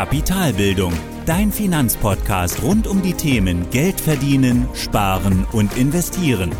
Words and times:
Kapitalbildung, 0.00 0.94
dein 1.26 1.52
Finanzpodcast 1.52 2.62
rund 2.62 2.86
um 2.86 3.02
die 3.02 3.12
Themen 3.12 3.68
Geld 3.70 4.00
verdienen, 4.00 4.66
sparen 4.72 5.46
und 5.52 5.76
investieren. 5.76 6.52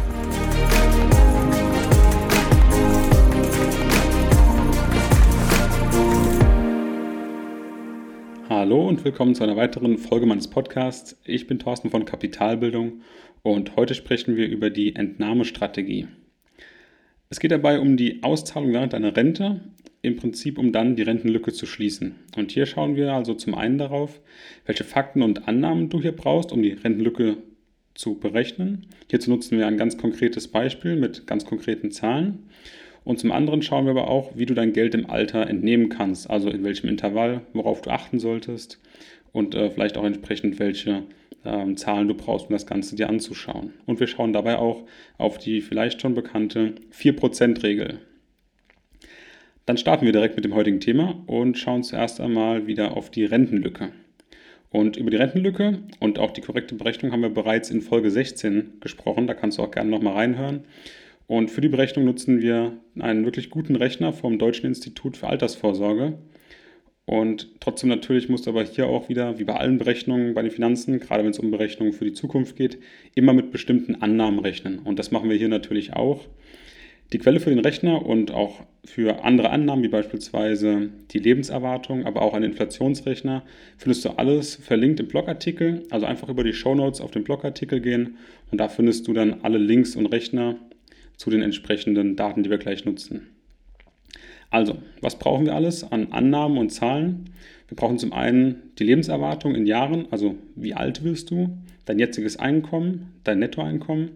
Hallo 8.50 8.86
und 8.86 9.02
willkommen 9.06 9.34
zu 9.34 9.42
einer 9.42 9.56
weiteren 9.56 9.96
Folge 9.96 10.26
meines 10.26 10.48
Podcasts. 10.48 11.18
Ich 11.24 11.46
bin 11.46 11.58
Thorsten 11.58 11.88
von 11.88 12.04
Kapitalbildung 12.04 13.00
und 13.42 13.74
heute 13.74 13.94
sprechen 13.94 14.36
wir 14.36 14.48
über 14.48 14.68
die 14.68 14.94
Entnahmestrategie. 14.94 16.08
Es 17.30 17.40
geht 17.40 17.52
dabei 17.52 17.80
um 17.80 17.96
die 17.96 18.22
Auszahlung 18.22 18.74
während 18.74 18.92
einer 18.92 19.16
Rente, 19.16 19.62
im 20.02 20.16
Prinzip 20.16 20.58
um 20.58 20.72
dann 20.72 20.96
die 20.96 21.02
Rentenlücke 21.02 21.52
zu 21.52 21.66
schließen. 21.66 22.14
Und 22.36 22.52
hier 22.52 22.66
schauen 22.66 22.96
wir 22.96 23.12
also 23.12 23.34
zum 23.34 23.54
einen 23.54 23.78
darauf, 23.78 24.20
welche 24.64 24.84
Fakten 24.84 25.22
und 25.22 25.46
Annahmen 25.46 25.88
du 25.90 26.00
hier 26.00 26.12
brauchst, 26.12 26.52
um 26.52 26.62
die 26.62 26.72
Rentenlücke 26.72 27.36
zu 27.94 28.18
berechnen. 28.18 28.86
Hierzu 29.08 29.30
nutzen 29.30 29.58
wir 29.58 29.66
ein 29.66 29.76
ganz 29.76 29.98
konkretes 29.98 30.48
Beispiel 30.48 30.96
mit 30.96 31.26
ganz 31.26 31.44
konkreten 31.44 31.90
Zahlen. 31.90 32.46
Und 33.04 33.18
zum 33.18 33.32
anderen 33.32 33.62
schauen 33.62 33.84
wir 33.84 33.92
aber 33.92 34.08
auch, 34.08 34.36
wie 34.36 34.46
du 34.46 34.54
dein 34.54 34.72
Geld 34.72 34.94
im 34.94 35.08
Alter 35.08 35.48
entnehmen 35.48 35.88
kannst, 35.88 36.28
also 36.30 36.50
in 36.50 36.64
welchem 36.64 36.88
Intervall, 36.88 37.42
worauf 37.52 37.82
du 37.82 37.90
achten 37.90 38.18
solltest 38.18 38.78
und 39.32 39.54
äh, 39.54 39.70
vielleicht 39.70 39.96
auch 39.96 40.04
entsprechend 40.04 40.58
welche 40.58 41.04
ähm, 41.44 41.76
Zahlen 41.76 42.08
du 42.08 42.14
brauchst, 42.14 42.46
um 42.46 42.52
das 42.52 42.66
Ganze 42.66 42.96
dir 42.96 43.08
anzuschauen. 43.08 43.72
Und 43.86 44.00
wir 44.00 44.06
schauen 44.06 44.32
dabei 44.32 44.58
auch 44.58 44.84
auf 45.18 45.38
die 45.38 45.60
vielleicht 45.60 46.00
schon 46.00 46.14
bekannte 46.14 46.74
4%-Regel. 46.92 48.00
Dann 49.70 49.78
starten 49.78 50.04
wir 50.04 50.10
direkt 50.10 50.34
mit 50.34 50.44
dem 50.44 50.56
heutigen 50.56 50.80
Thema 50.80 51.22
und 51.28 51.56
schauen 51.56 51.84
zuerst 51.84 52.20
einmal 52.20 52.66
wieder 52.66 52.96
auf 52.96 53.08
die 53.08 53.24
Rentenlücke. 53.24 53.92
Und 54.68 54.96
über 54.96 55.12
die 55.12 55.16
Rentenlücke 55.16 55.78
und 56.00 56.18
auch 56.18 56.32
die 56.32 56.40
korrekte 56.40 56.74
Berechnung 56.74 57.12
haben 57.12 57.22
wir 57.22 57.28
bereits 57.28 57.70
in 57.70 57.80
Folge 57.80 58.10
16 58.10 58.80
gesprochen. 58.80 59.28
Da 59.28 59.34
kannst 59.34 59.58
du 59.58 59.62
auch 59.62 59.70
gerne 59.70 59.88
nochmal 59.88 60.14
reinhören. 60.14 60.64
Und 61.28 61.52
für 61.52 61.60
die 61.60 61.68
Berechnung 61.68 62.04
nutzen 62.04 62.42
wir 62.42 62.72
einen 62.98 63.24
wirklich 63.24 63.48
guten 63.48 63.76
Rechner 63.76 64.12
vom 64.12 64.40
Deutschen 64.40 64.66
Institut 64.66 65.16
für 65.16 65.28
Altersvorsorge. 65.28 66.18
Und 67.06 67.50
trotzdem 67.60 67.90
natürlich 67.90 68.28
musst 68.28 68.46
du 68.46 68.50
aber 68.50 68.64
hier 68.64 68.88
auch 68.88 69.08
wieder, 69.08 69.38
wie 69.38 69.44
bei 69.44 69.54
allen 69.54 69.78
Berechnungen 69.78 70.34
bei 70.34 70.42
den 70.42 70.50
Finanzen, 70.50 70.98
gerade 70.98 71.22
wenn 71.22 71.30
es 71.30 71.38
um 71.38 71.52
Berechnungen 71.52 71.92
für 71.92 72.06
die 72.06 72.12
Zukunft 72.12 72.56
geht, 72.56 72.80
immer 73.14 73.34
mit 73.34 73.52
bestimmten 73.52 74.02
Annahmen 74.02 74.40
rechnen. 74.40 74.80
Und 74.80 74.98
das 74.98 75.12
machen 75.12 75.30
wir 75.30 75.36
hier 75.36 75.48
natürlich 75.48 75.92
auch. 75.92 76.26
Die 77.12 77.18
Quelle 77.18 77.40
für 77.40 77.50
den 77.50 77.58
Rechner 77.58 78.06
und 78.06 78.30
auch 78.30 78.62
für 78.84 79.24
andere 79.24 79.50
Annahmen, 79.50 79.82
wie 79.82 79.88
beispielsweise 79.88 80.90
die 81.10 81.18
Lebenserwartung, 81.18 82.06
aber 82.06 82.22
auch 82.22 82.34
einen 82.34 82.52
Inflationsrechner, 82.52 83.42
findest 83.76 84.04
du 84.04 84.10
alles 84.10 84.54
verlinkt 84.54 85.00
im 85.00 85.08
Blogartikel. 85.08 85.82
Also 85.90 86.06
einfach 86.06 86.28
über 86.28 86.44
die 86.44 86.52
Show 86.52 86.74
Notes 86.74 87.00
auf 87.00 87.10
den 87.10 87.24
Blogartikel 87.24 87.80
gehen 87.80 88.16
und 88.52 88.58
da 88.58 88.68
findest 88.68 89.08
du 89.08 89.12
dann 89.12 89.40
alle 89.42 89.58
Links 89.58 89.96
und 89.96 90.06
Rechner 90.06 90.56
zu 91.16 91.30
den 91.30 91.42
entsprechenden 91.42 92.16
Daten, 92.16 92.42
die 92.44 92.50
wir 92.50 92.58
gleich 92.58 92.84
nutzen. 92.84 93.26
Also, 94.50 94.78
was 95.00 95.18
brauchen 95.18 95.46
wir 95.46 95.54
alles 95.54 95.84
an 95.84 96.12
Annahmen 96.12 96.58
und 96.58 96.70
Zahlen? 96.70 97.30
Wir 97.68 97.76
brauchen 97.76 97.98
zum 97.98 98.12
einen 98.12 98.62
die 98.78 98.84
Lebenserwartung 98.84 99.54
in 99.54 99.66
Jahren, 99.66 100.06
also 100.10 100.36
wie 100.56 100.74
alt 100.74 101.04
wirst 101.04 101.30
du, 101.30 101.56
dein 101.84 101.98
jetziges 101.98 102.36
Einkommen, 102.36 103.12
dein 103.22 103.38
Nettoeinkommen, 103.38 104.10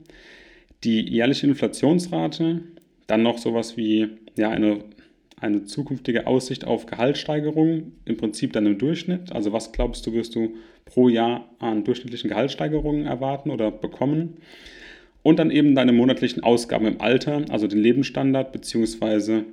die 0.83 1.09
jährliche 1.09 1.47
Inflationsrate, 1.47 2.63
dann 3.07 3.23
noch 3.23 3.39
sowas 3.39 3.77
wie 3.77 4.09
ja, 4.37 4.51
eine, 4.51 4.81
eine 5.41 5.65
zukünftige 5.65 6.27
Aussicht 6.27 6.67
auf 6.67 6.87
Gehaltssteigerung, 6.87 7.93
im 8.05 8.17
Prinzip 8.17 8.53
dann 8.53 8.67
im 8.67 8.79
Durchschnitt. 8.79 9.33
Also 9.33 9.53
was 9.53 9.73
glaubst 9.73 10.07
du, 10.07 10.13
wirst 10.13 10.35
du 10.35 10.55
pro 10.85 11.09
Jahr 11.09 11.49
an 11.59 11.85
durchschnittlichen 11.85 12.31
Gehaltssteigerungen 12.31 13.07
erwarten 13.07 13.51
oder 13.51 13.71
bekommen? 13.71 14.39
Und 15.23 15.39
dann 15.39 15.51
eben 15.51 15.75
deine 15.75 15.93
monatlichen 15.93 16.43
Ausgaben 16.43 16.87
im 16.87 17.01
Alter, 17.01 17.45
also 17.49 17.67
den 17.67 17.79
Lebensstandard 17.79 18.53
bzw 18.53 19.45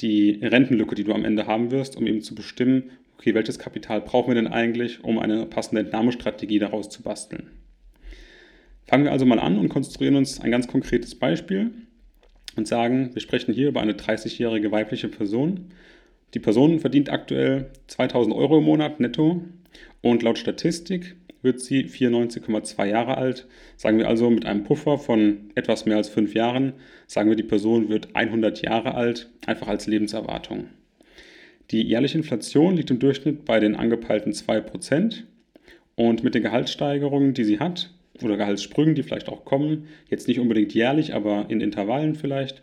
die 0.00 0.40
Rentenlücke, 0.42 0.94
die 0.94 1.04
du 1.04 1.12
am 1.12 1.24
Ende 1.24 1.46
haben 1.46 1.70
wirst, 1.70 1.96
um 1.96 2.06
eben 2.06 2.22
zu 2.22 2.34
bestimmen, 2.34 2.90
okay, 3.18 3.34
welches 3.34 3.58
Kapital 3.58 4.00
brauchen 4.00 4.28
wir 4.28 4.34
denn 4.34 4.48
eigentlich, 4.48 5.04
um 5.04 5.18
eine 5.18 5.46
passende 5.46 5.82
Entnahmestrategie 5.82 6.58
daraus 6.58 6.88
zu 6.88 7.02
basteln. 7.02 7.50
Fangen 8.84 9.04
wir 9.04 9.12
also 9.12 9.24
mal 9.26 9.38
an 9.38 9.58
und 9.58 9.68
konstruieren 9.68 10.16
uns 10.16 10.40
ein 10.40 10.50
ganz 10.50 10.66
konkretes 10.66 11.14
Beispiel 11.14 11.70
und 12.56 12.68
sagen, 12.68 13.10
wir 13.14 13.22
sprechen 13.22 13.54
hier 13.54 13.68
über 13.68 13.80
eine 13.80 13.94
30-jährige 13.94 14.70
weibliche 14.72 15.08
Person. 15.08 15.72
Die 16.34 16.38
Person 16.38 16.80
verdient 16.80 17.10
aktuell 17.10 17.70
2000 17.88 18.34
Euro 18.34 18.58
im 18.58 18.64
Monat 18.64 19.00
netto 19.00 19.42
und 20.00 20.22
laut 20.22 20.38
Statistik 20.38 21.16
wird 21.42 21.60
sie 21.60 21.84
94,2 21.84 22.86
Jahre 22.86 23.18
alt. 23.18 23.46
Sagen 23.76 23.98
wir 23.98 24.08
also 24.08 24.30
mit 24.30 24.46
einem 24.46 24.64
Puffer 24.64 24.98
von 24.98 25.50
etwas 25.54 25.86
mehr 25.86 25.96
als 25.96 26.08
fünf 26.08 26.34
Jahren, 26.34 26.74
sagen 27.06 27.28
wir, 27.28 27.36
die 27.36 27.42
Person 27.42 27.88
wird 27.88 28.14
100 28.14 28.62
Jahre 28.62 28.94
alt, 28.94 29.30
einfach 29.46 29.68
als 29.68 29.86
Lebenserwartung. 29.86 30.66
Die 31.70 31.82
jährliche 31.82 32.18
Inflation 32.18 32.76
liegt 32.76 32.90
im 32.90 32.98
Durchschnitt 32.98 33.44
bei 33.44 33.58
den 33.60 33.74
angepeilten 33.74 34.32
2% 34.32 35.22
und 35.94 36.22
mit 36.22 36.34
den 36.34 36.42
Gehaltssteigerungen, 36.42 37.34
die 37.34 37.44
sie 37.44 37.58
hat, 37.58 37.90
oder 38.20 38.36
Gehaltssprüngen, 38.36 38.94
die 38.94 39.02
vielleicht 39.02 39.28
auch 39.28 39.44
kommen, 39.44 39.88
jetzt 40.08 40.28
nicht 40.28 40.40
unbedingt 40.40 40.74
jährlich, 40.74 41.14
aber 41.14 41.46
in 41.48 41.60
Intervallen 41.60 42.14
vielleicht, 42.14 42.62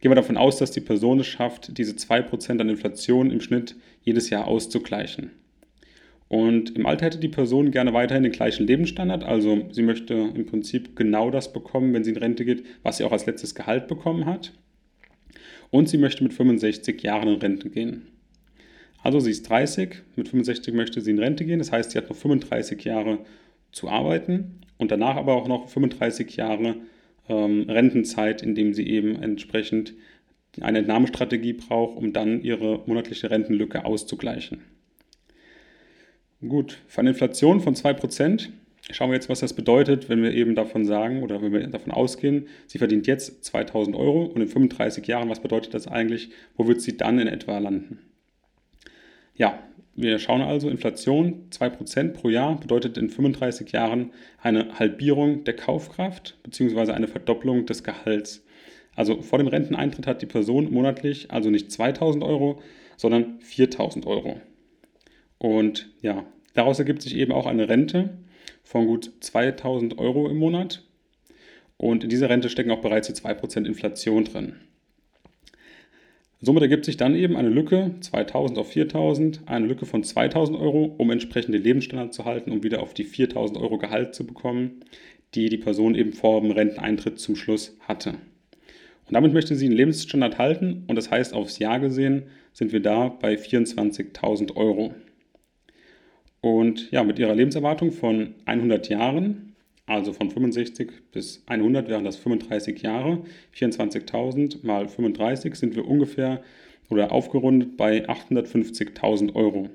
gehen 0.00 0.10
wir 0.10 0.16
davon 0.16 0.36
aus, 0.36 0.56
dass 0.56 0.70
die 0.70 0.80
Person 0.80 1.20
es 1.20 1.26
schafft, 1.26 1.76
diese 1.76 1.92
2% 1.92 2.60
an 2.60 2.68
Inflation 2.68 3.30
im 3.30 3.40
Schnitt 3.40 3.76
jedes 4.02 4.30
Jahr 4.30 4.46
auszugleichen. 4.46 5.30
Und 6.28 6.76
im 6.76 6.86
Alter 6.86 7.06
hätte 7.06 7.18
die 7.18 7.28
Person 7.28 7.70
gerne 7.70 7.92
weiterhin 7.92 8.24
den 8.24 8.32
gleichen 8.32 8.66
Lebensstandard, 8.66 9.22
also 9.22 9.68
sie 9.70 9.82
möchte 9.82 10.14
im 10.14 10.46
Prinzip 10.46 10.96
genau 10.96 11.30
das 11.30 11.52
bekommen, 11.52 11.92
wenn 11.94 12.02
sie 12.02 12.10
in 12.10 12.16
Rente 12.16 12.44
geht, 12.44 12.64
was 12.82 12.96
sie 12.96 13.04
auch 13.04 13.12
als 13.12 13.26
letztes 13.26 13.54
Gehalt 13.54 13.86
bekommen 13.86 14.26
hat. 14.26 14.52
Und 15.70 15.88
sie 15.88 15.98
möchte 15.98 16.24
mit 16.24 16.32
65 16.32 17.02
Jahren 17.02 17.28
in 17.28 17.40
Rente 17.40 17.70
gehen. 17.70 18.06
Also 19.02 19.20
sie 19.20 19.30
ist 19.30 19.48
30, 19.48 20.02
mit 20.16 20.28
65 20.28 20.74
möchte 20.74 21.00
sie 21.00 21.12
in 21.12 21.18
Rente 21.20 21.44
gehen, 21.44 21.60
das 21.60 21.70
heißt, 21.70 21.92
sie 21.92 21.98
hat 21.98 22.08
noch 22.08 22.16
35 22.16 22.82
Jahre 22.82 23.20
zu 23.70 23.88
arbeiten 23.88 24.65
und 24.78 24.90
danach 24.90 25.16
aber 25.16 25.34
auch 25.34 25.48
noch 25.48 25.68
35 25.68 26.36
Jahre 26.36 26.76
ähm, 27.28 27.68
Rentenzeit, 27.68 28.42
indem 28.42 28.74
sie 28.74 28.86
eben 28.88 29.22
entsprechend 29.22 29.94
eine 30.60 30.78
Entnahmestrategie 30.78 31.54
braucht, 31.54 31.96
um 31.96 32.12
dann 32.12 32.42
ihre 32.42 32.82
monatliche 32.86 33.30
Rentenlücke 33.30 33.84
auszugleichen. 33.84 34.62
Gut, 36.46 36.78
eine 36.96 37.10
Inflation 37.10 37.60
von 37.60 37.74
2% 37.74 38.48
schauen 38.90 39.10
wir 39.10 39.14
jetzt, 39.14 39.28
was 39.28 39.40
das 39.40 39.54
bedeutet, 39.54 40.08
wenn 40.08 40.22
wir 40.22 40.32
eben 40.32 40.54
davon 40.54 40.84
sagen 40.84 41.22
oder 41.22 41.42
wenn 41.42 41.52
wir 41.52 41.66
davon 41.66 41.92
ausgehen, 41.92 42.46
sie 42.66 42.78
verdient 42.78 43.06
jetzt 43.06 43.44
2000 43.44 43.96
Euro 43.96 44.24
und 44.26 44.40
in 44.40 44.48
35 44.48 45.06
Jahren, 45.06 45.28
was 45.28 45.40
bedeutet 45.40 45.74
das 45.74 45.88
eigentlich? 45.88 46.30
Wo 46.56 46.68
wird 46.68 46.80
sie 46.80 46.96
dann 46.96 47.18
in 47.18 47.26
etwa 47.26 47.58
landen? 47.58 47.98
Ja, 49.34 49.62
wir 49.96 50.18
schauen 50.18 50.42
also, 50.42 50.68
Inflation 50.68 51.48
2% 51.50 52.12
pro 52.12 52.28
Jahr 52.28 52.60
bedeutet 52.60 52.98
in 52.98 53.08
35 53.08 53.72
Jahren 53.72 54.10
eine 54.42 54.78
Halbierung 54.78 55.44
der 55.44 55.56
Kaufkraft 55.56 56.38
bzw. 56.42 56.92
eine 56.92 57.08
Verdopplung 57.08 57.64
des 57.64 57.82
Gehalts. 57.82 58.44
Also 58.94 59.22
vor 59.22 59.38
dem 59.38 59.48
Renteneintritt 59.48 60.06
hat 60.06 60.20
die 60.20 60.26
Person 60.26 60.70
monatlich 60.70 61.30
also 61.30 61.48
nicht 61.48 61.72
2000 61.72 62.22
Euro, 62.22 62.60
sondern 62.98 63.40
4000 63.40 64.06
Euro. 64.06 64.40
Und 65.38 65.88
ja, 66.02 66.26
daraus 66.52 66.78
ergibt 66.78 67.00
sich 67.00 67.16
eben 67.16 67.32
auch 67.32 67.46
eine 67.46 67.68
Rente 67.68 68.18
von 68.64 68.86
gut 68.86 69.10
2000 69.20 69.98
Euro 69.98 70.28
im 70.28 70.36
Monat. 70.36 70.82
Und 71.78 72.04
in 72.04 72.10
dieser 72.10 72.28
Rente 72.28 72.50
stecken 72.50 72.70
auch 72.70 72.80
bereits 72.80 73.06
die 73.06 73.14
2% 73.14 73.64
Inflation 73.64 74.24
drin. 74.24 74.56
Somit 76.40 76.62
ergibt 76.62 76.84
sich 76.84 76.98
dann 76.98 77.14
eben 77.14 77.34
eine 77.36 77.48
Lücke 77.48 77.94
2000 78.00 78.58
auf 78.58 78.70
4000, 78.70 79.42
eine 79.46 79.66
Lücke 79.66 79.86
von 79.86 80.04
2000 80.04 80.58
Euro, 80.58 80.94
um 80.98 81.10
entsprechend 81.10 81.54
den 81.54 81.62
Lebensstandard 81.62 82.12
zu 82.12 82.26
halten, 82.26 82.52
um 82.52 82.62
wieder 82.62 82.82
auf 82.82 82.92
die 82.92 83.04
4000 83.04 83.58
Euro 83.58 83.78
Gehalt 83.78 84.14
zu 84.14 84.26
bekommen, 84.26 84.80
die 85.34 85.48
die 85.48 85.56
Person 85.56 85.94
eben 85.94 86.12
vor 86.12 86.40
dem 86.42 86.50
Renteneintritt 86.50 87.18
zum 87.18 87.36
Schluss 87.36 87.76
hatte. 87.80 88.10
Und 88.10 89.14
damit 89.14 89.32
möchte 89.32 89.54
sie 89.54 89.66
einen 89.66 89.76
Lebensstandard 89.76 90.36
halten 90.36 90.84
und 90.88 90.96
das 90.96 91.10
heißt, 91.10 91.32
aufs 91.32 91.58
Jahr 91.58 91.80
gesehen 91.80 92.24
sind 92.52 92.72
wir 92.72 92.80
da 92.80 93.08
bei 93.08 93.34
24.000 93.34 94.56
Euro. 94.56 94.94
Und 96.40 96.90
ja, 96.90 97.02
mit 97.02 97.18
ihrer 97.18 97.34
Lebenserwartung 97.34 97.92
von 97.92 98.34
100 98.44 98.88
Jahren, 98.88 99.45
also 99.86 100.12
von 100.12 100.30
65 100.30 100.90
bis 101.12 101.42
100 101.46 101.88
wären 101.88 102.04
das 102.04 102.16
35 102.16 102.82
Jahre, 102.82 103.22
24.000 103.56 104.66
mal 104.66 104.88
35 104.88 105.54
sind 105.54 105.76
wir 105.76 105.86
ungefähr 105.86 106.42
oder 106.90 107.12
aufgerundet 107.12 107.76
bei 107.76 108.08
850.000 108.08 109.34
Euro. 109.34 109.70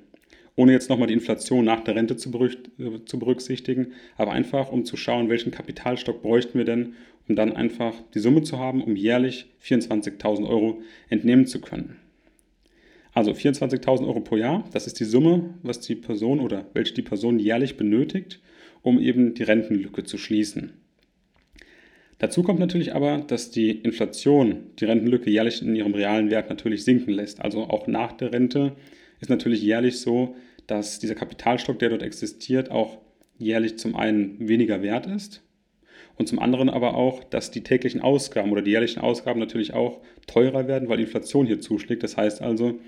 Ohne 0.58 0.74
jetzt 0.74 0.90
nochmal 0.90 1.08
die 1.08 1.14
Inflation 1.14 1.64
nach 1.64 1.80
der 1.80 1.96
Rente 1.96 2.14
äh, 2.14 3.06
zu 3.06 3.20
berücksichtigen, 3.20 3.94
aber 4.18 4.32
einfach 4.32 4.72
um 4.72 4.84
zu 4.84 4.98
schauen, 4.98 5.30
welchen 5.30 5.52
Kapitalstock 5.52 6.22
bräuchten 6.22 6.58
wir 6.58 6.66
denn, 6.66 6.94
um 7.30 7.36
dann 7.36 7.54
einfach 7.54 7.94
die 8.14 8.20
Summe 8.20 8.44
zu 8.44 8.60
haben, 8.60 8.84
um 8.84 8.98
jährlich 8.98 9.50
24.000 9.64 10.48
Euro 10.48 10.82
entnehmen 11.10 11.48
zu 11.48 11.62
können. 11.62 11.96
Also 13.14 13.32
24.000 13.32 14.08
Euro 14.08 14.22
pro 14.22 14.36
Jahr, 14.38 14.66
das 14.72 14.88
ist 14.88 15.00
die 15.00 15.06
Summe, 15.06 15.54
was 15.64 15.80
die 15.80 15.96
Person 15.96 16.40
oder 16.40 16.66
welche 16.74 16.94
die 16.94 17.02
Person 17.02 17.40
jährlich 17.40 17.78
benötigt, 17.78 18.42
um 18.82 19.00
eben 19.00 19.34
die 19.34 19.44
Rentenlücke 19.44 20.04
zu 20.04 20.18
schließen. 20.18 20.74
Dazu 22.20 22.44
kommt 22.44 22.60
natürlich 22.60 22.94
aber, 22.94 23.18
dass 23.18 23.50
die 23.50 23.72
Inflation 23.72 24.66
die 24.80 24.86
Rentenlücke 24.86 25.30
jährlich 25.30 25.62
in 25.62 25.76
ihrem 25.76 25.94
realen 25.94 26.30
Wert 26.30 26.50
natürlich 26.50 26.84
sinken 26.84 27.12
lässt. 27.12 27.42
Also 27.42 27.64
auch 27.64 27.88
nach 27.88 28.12
der 28.12 28.32
Rente 28.32 28.74
ist 29.20 29.30
natürlich 29.30 29.62
jährlich 29.64 30.00
so, 30.00 30.36
dass 30.68 31.00
dieser 31.00 31.16
Kapitalstock, 31.16 31.80
der 31.80 31.90
dort 31.90 32.04
existiert, 32.04 32.70
auch 32.70 33.00
jährlich 33.40 33.80
zum 33.80 33.96
einen 33.96 34.48
weniger 34.48 34.84
wert 34.84 35.08
ist 35.08 35.42
und 36.16 36.28
zum 36.28 36.38
anderen 36.38 36.70
aber 36.70 36.94
auch, 36.94 37.24
dass 37.24 37.50
die 37.50 37.64
täglichen 37.64 38.02
Ausgaben 38.02 38.52
oder 38.52 38.62
die 38.62 38.72
jährlichen 38.72 39.00
Ausgaben 39.00 39.40
natürlich 39.40 39.74
auch 39.74 40.02
teurer 40.28 40.68
werden, 40.68 40.90
weil 40.90 41.00
Inflation 41.00 41.48
hier 41.48 41.60
zuschlägt. 41.60 42.04
Das 42.04 42.18
heißt 42.18 42.42
also, 42.44 42.80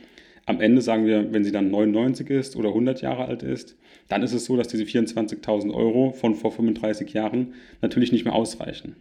am 0.45 0.59
Ende 0.59 0.81
sagen 0.81 1.05
wir, 1.05 1.33
wenn 1.33 1.43
sie 1.43 1.51
dann 1.51 1.71
99 1.71 2.29
ist 2.29 2.55
oder 2.55 2.69
100 2.69 3.01
Jahre 3.01 3.25
alt 3.25 3.43
ist, 3.43 3.77
dann 4.09 4.23
ist 4.23 4.33
es 4.33 4.45
so, 4.45 4.57
dass 4.57 4.67
diese 4.67 4.83
24.000 4.83 5.73
Euro 5.73 6.11
von 6.11 6.35
vor 6.35 6.51
35 6.51 7.13
Jahren 7.13 7.53
natürlich 7.81 8.11
nicht 8.11 8.25
mehr 8.25 8.35
ausreichen. 8.35 8.95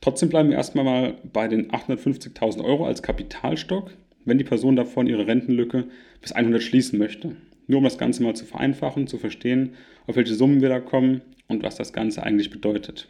Trotzdem 0.00 0.28
bleiben 0.28 0.50
wir 0.50 0.56
erstmal 0.56 0.84
mal 0.84 1.14
bei 1.32 1.48
den 1.48 1.70
850.000 1.70 2.64
Euro 2.64 2.86
als 2.86 3.02
Kapitalstock, 3.02 3.90
wenn 4.24 4.38
die 4.38 4.44
Person 4.44 4.76
davon 4.76 5.06
ihre 5.06 5.26
Rentenlücke 5.26 5.84
bis 6.20 6.32
100 6.32 6.62
schließen 6.62 6.98
möchte. 6.98 7.36
Nur 7.66 7.78
um 7.78 7.84
das 7.84 7.98
Ganze 7.98 8.22
mal 8.22 8.34
zu 8.34 8.44
vereinfachen, 8.44 9.06
zu 9.06 9.18
verstehen, 9.18 9.74
auf 10.06 10.16
welche 10.16 10.34
Summen 10.34 10.62
wir 10.62 10.68
da 10.68 10.80
kommen 10.80 11.20
und 11.48 11.62
was 11.62 11.76
das 11.76 11.92
Ganze 11.92 12.22
eigentlich 12.22 12.50
bedeutet. 12.50 13.08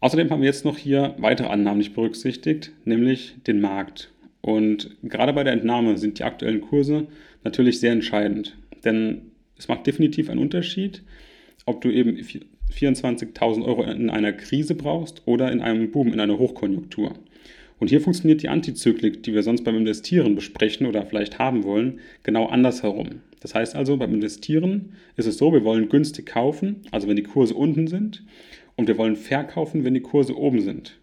Außerdem 0.00 0.30
haben 0.30 0.40
wir 0.40 0.48
jetzt 0.48 0.64
noch 0.64 0.78
hier 0.78 1.14
weitere 1.18 1.48
Annahmen 1.48 1.78
nicht 1.78 1.94
berücksichtigt, 1.94 2.72
nämlich 2.84 3.36
den 3.46 3.60
Markt. 3.60 4.10
Und 4.42 4.96
gerade 5.02 5.32
bei 5.32 5.44
der 5.44 5.52
Entnahme 5.52 5.98
sind 5.98 6.18
die 6.18 6.24
aktuellen 6.24 6.60
Kurse 6.60 7.06
natürlich 7.44 7.80
sehr 7.80 7.92
entscheidend, 7.92 8.56
denn 8.84 9.22
es 9.56 9.68
macht 9.68 9.86
definitiv 9.86 10.30
einen 10.30 10.40
Unterschied, 10.40 11.02
ob 11.66 11.82
du 11.82 11.90
eben 11.90 12.16
24.000 12.16 13.64
Euro 13.64 13.82
in 13.82 14.08
einer 14.08 14.32
Krise 14.32 14.74
brauchst 14.74 15.22
oder 15.26 15.52
in 15.52 15.60
einem 15.60 15.90
Boom, 15.90 16.12
in 16.12 16.20
einer 16.20 16.38
Hochkonjunktur. 16.38 17.12
Und 17.78 17.88
hier 17.88 18.00
funktioniert 18.00 18.42
die 18.42 18.48
Antizyklik, 18.48 19.22
die 19.22 19.32
wir 19.34 19.42
sonst 19.42 19.64
beim 19.64 19.76
Investieren 19.76 20.34
besprechen 20.34 20.86
oder 20.86 21.04
vielleicht 21.06 21.38
haben 21.38 21.64
wollen, 21.64 22.00
genau 22.22 22.46
andersherum. 22.46 23.22
Das 23.40 23.54
heißt 23.54 23.74
also, 23.74 23.96
beim 23.96 24.14
Investieren 24.14 24.92
ist 25.16 25.26
es 25.26 25.38
so, 25.38 25.52
wir 25.52 25.64
wollen 25.64 25.88
günstig 25.88 26.26
kaufen, 26.26 26.82
also 26.90 27.08
wenn 27.08 27.16
die 27.16 27.22
Kurse 27.22 27.54
unten 27.54 27.86
sind, 27.86 28.22
und 28.76 28.86
wir 28.86 28.98
wollen 28.98 29.16
verkaufen, 29.16 29.84
wenn 29.84 29.94
die 29.94 30.00
Kurse 30.00 30.36
oben 30.36 30.60
sind. 30.60 30.99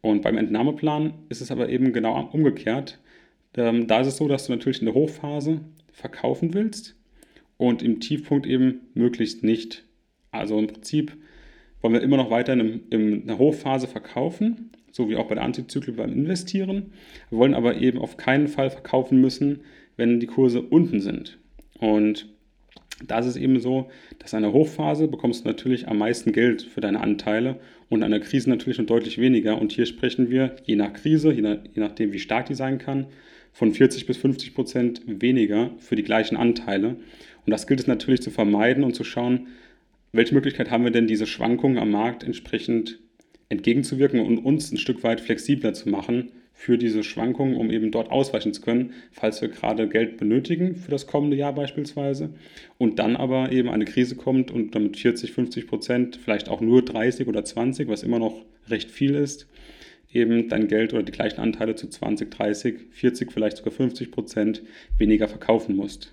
Und 0.00 0.22
beim 0.22 0.38
Entnahmeplan 0.38 1.14
ist 1.28 1.40
es 1.40 1.50
aber 1.50 1.68
eben 1.68 1.92
genau 1.92 2.28
umgekehrt. 2.32 2.98
Ähm, 3.56 3.86
da 3.86 4.00
ist 4.00 4.06
es 4.06 4.16
so, 4.16 4.28
dass 4.28 4.46
du 4.46 4.52
natürlich 4.52 4.80
in 4.80 4.86
der 4.86 4.94
Hochphase 4.94 5.60
verkaufen 5.92 6.54
willst 6.54 6.96
und 7.56 7.82
im 7.82 8.00
Tiefpunkt 8.00 8.46
eben 8.46 8.82
möglichst 8.94 9.42
nicht. 9.42 9.84
Also 10.30 10.58
im 10.58 10.68
Prinzip 10.68 11.16
wollen 11.80 11.94
wir 11.94 12.02
immer 12.02 12.16
noch 12.16 12.30
weiter 12.30 12.52
in, 12.52 13.22
einer 13.22 13.38
Hochphase 13.38 13.86
verkaufen, 13.86 14.70
so 14.92 15.08
wie 15.08 15.16
auch 15.16 15.28
bei 15.28 15.34
der 15.34 15.44
Antizyklik 15.44 15.96
beim 15.96 16.12
Investieren. 16.12 16.92
Wir 17.30 17.38
wollen 17.38 17.54
aber 17.54 17.76
eben 17.76 17.98
auf 17.98 18.16
keinen 18.16 18.48
Fall 18.48 18.70
verkaufen 18.70 19.20
müssen, 19.20 19.60
wenn 19.96 20.20
die 20.20 20.26
Kurse 20.26 20.62
unten 20.62 21.00
sind. 21.00 21.38
Und 21.78 22.28
da 23.06 23.20
ist 23.20 23.26
es 23.26 23.36
eben 23.36 23.60
so, 23.60 23.90
dass 24.18 24.32
in 24.32 24.38
einer 24.38 24.52
Hochphase 24.52 25.06
bekommst 25.06 25.44
du 25.44 25.48
natürlich 25.48 25.88
am 25.88 25.98
meisten 25.98 26.32
Geld 26.32 26.62
für 26.62 26.80
deine 26.80 27.00
Anteile 27.00 27.60
und 27.88 28.00
in 28.00 28.04
einer 28.04 28.20
Krise 28.20 28.50
natürlich 28.50 28.78
noch 28.78 28.86
deutlich 28.86 29.18
weniger. 29.18 29.60
Und 29.60 29.72
hier 29.72 29.86
sprechen 29.86 30.30
wir, 30.30 30.56
je 30.64 30.76
nach 30.76 30.92
Krise, 30.92 31.32
je, 31.32 31.42
nach, 31.42 31.58
je 31.74 31.80
nachdem, 31.80 32.12
wie 32.12 32.18
stark 32.18 32.46
die 32.46 32.54
sein 32.54 32.78
kann, 32.78 33.06
von 33.52 33.72
40 33.72 34.06
bis 34.06 34.16
50 34.16 34.54
Prozent 34.54 35.02
weniger 35.06 35.70
für 35.78 35.96
die 35.96 36.02
gleichen 36.02 36.36
Anteile. 36.36 36.96
Und 37.46 37.50
das 37.50 37.66
gilt 37.66 37.80
es 37.80 37.86
natürlich 37.86 38.20
zu 38.20 38.30
vermeiden 38.30 38.84
und 38.84 38.94
zu 38.94 39.04
schauen, 39.04 39.48
welche 40.12 40.34
Möglichkeit 40.34 40.70
haben 40.70 40.84
wir 40.84 40.90
denn, 40.90 41.06
diese 41.06 41.26
Schwankungen 41.26 41.78
am 41.78 41.90
Markt 41.90 42.24
entsprechend 42.24 42.98
entgegenzuwirken 43.48 44.20
und 44.20 44.38
uns 44.38 44.72
ein 44.72 44.78
Stück 44.78 45.02
weit 45.02 45.20
flexibler 45.20 45.72
zu 45.72 45.88
machen 45.88 46.32
für 46.58 46.76
diese 46.76 47.04
Schwankungen, 47.04 47.54
um 47.54 47.70
eben 47.70 47.92
dort 47.92 48.10
ausweichen 48.10 48.52
zu 48.52 48.60
können, 48.62 48.92
falls 49.12 49.40
wir 49.40 49.48
gerade 49.48 49.88
Geld 49.88 50.16
benötigen 50.16 50.74
für 50.74 50.90
das 50.90 51.06
kommende 51.06 51.36
Jahr 51.36 51.54
beispielsweise 51.54 52.30
und 52.78 52.98
dann 52.98 53.14
aber 53.14 53.52
eben 53.52 53.68
eine 53.68 53.84
Krise 53.84 54.16
kommt 54.16 54.50
und 54.50 54.74
damit 54.74 54.96
40, 54.96 55.30
50 55.30 55.68
Prozent, 55.68 56.16
vielleicht 56.16 56.48
auch 56.48 56.60
nur 56.60 56.84
30 56.84 57.28
oder 57.28 57.44
20, 57.44 57.86
was 57.86 58.02
immer 58.02 58.18
noch 58.18 58.44
recht 58.66 58.90
viel 58.90 59.14
ist, 59.14 59.46
eben 60.12 60.48
dein 60.48 60.66
Geld 60.66 60.92
oder 60.92 61.04
die 61.04 61.12
gleichen 61.12 61.40
Anteile 61.40 61.76
zu 61.76 61.88
20, 61.88 62.28
30, 62.28 62.80
40, 62.90 63.30
vielleicht 63.30 63.58
sogar 63.58 63.72
50 63.72 64.10
Prozent 64.10 64.62
weniger 64.98 65.28
verkaufen 65.28 65.76
musst. 65.76 66.12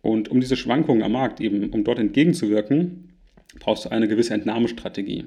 Und 0.00 0.30
um 0.30 0.40
diese 0.40 0.56
Schwankungen 0.56 1.02
am 1.02 1.12
Markt 1.12 1.42
eben, 1.42 1.68
um 1.68 1.84
dort 1.84 1.98
entgegenzuwirken, 1.98 3.10
brauchst 3.58 3.84
du 3.84 3.90
eine 3.90 4.08
gewisse 4.08 4.32
Entnahmestrategie 4.32 5.26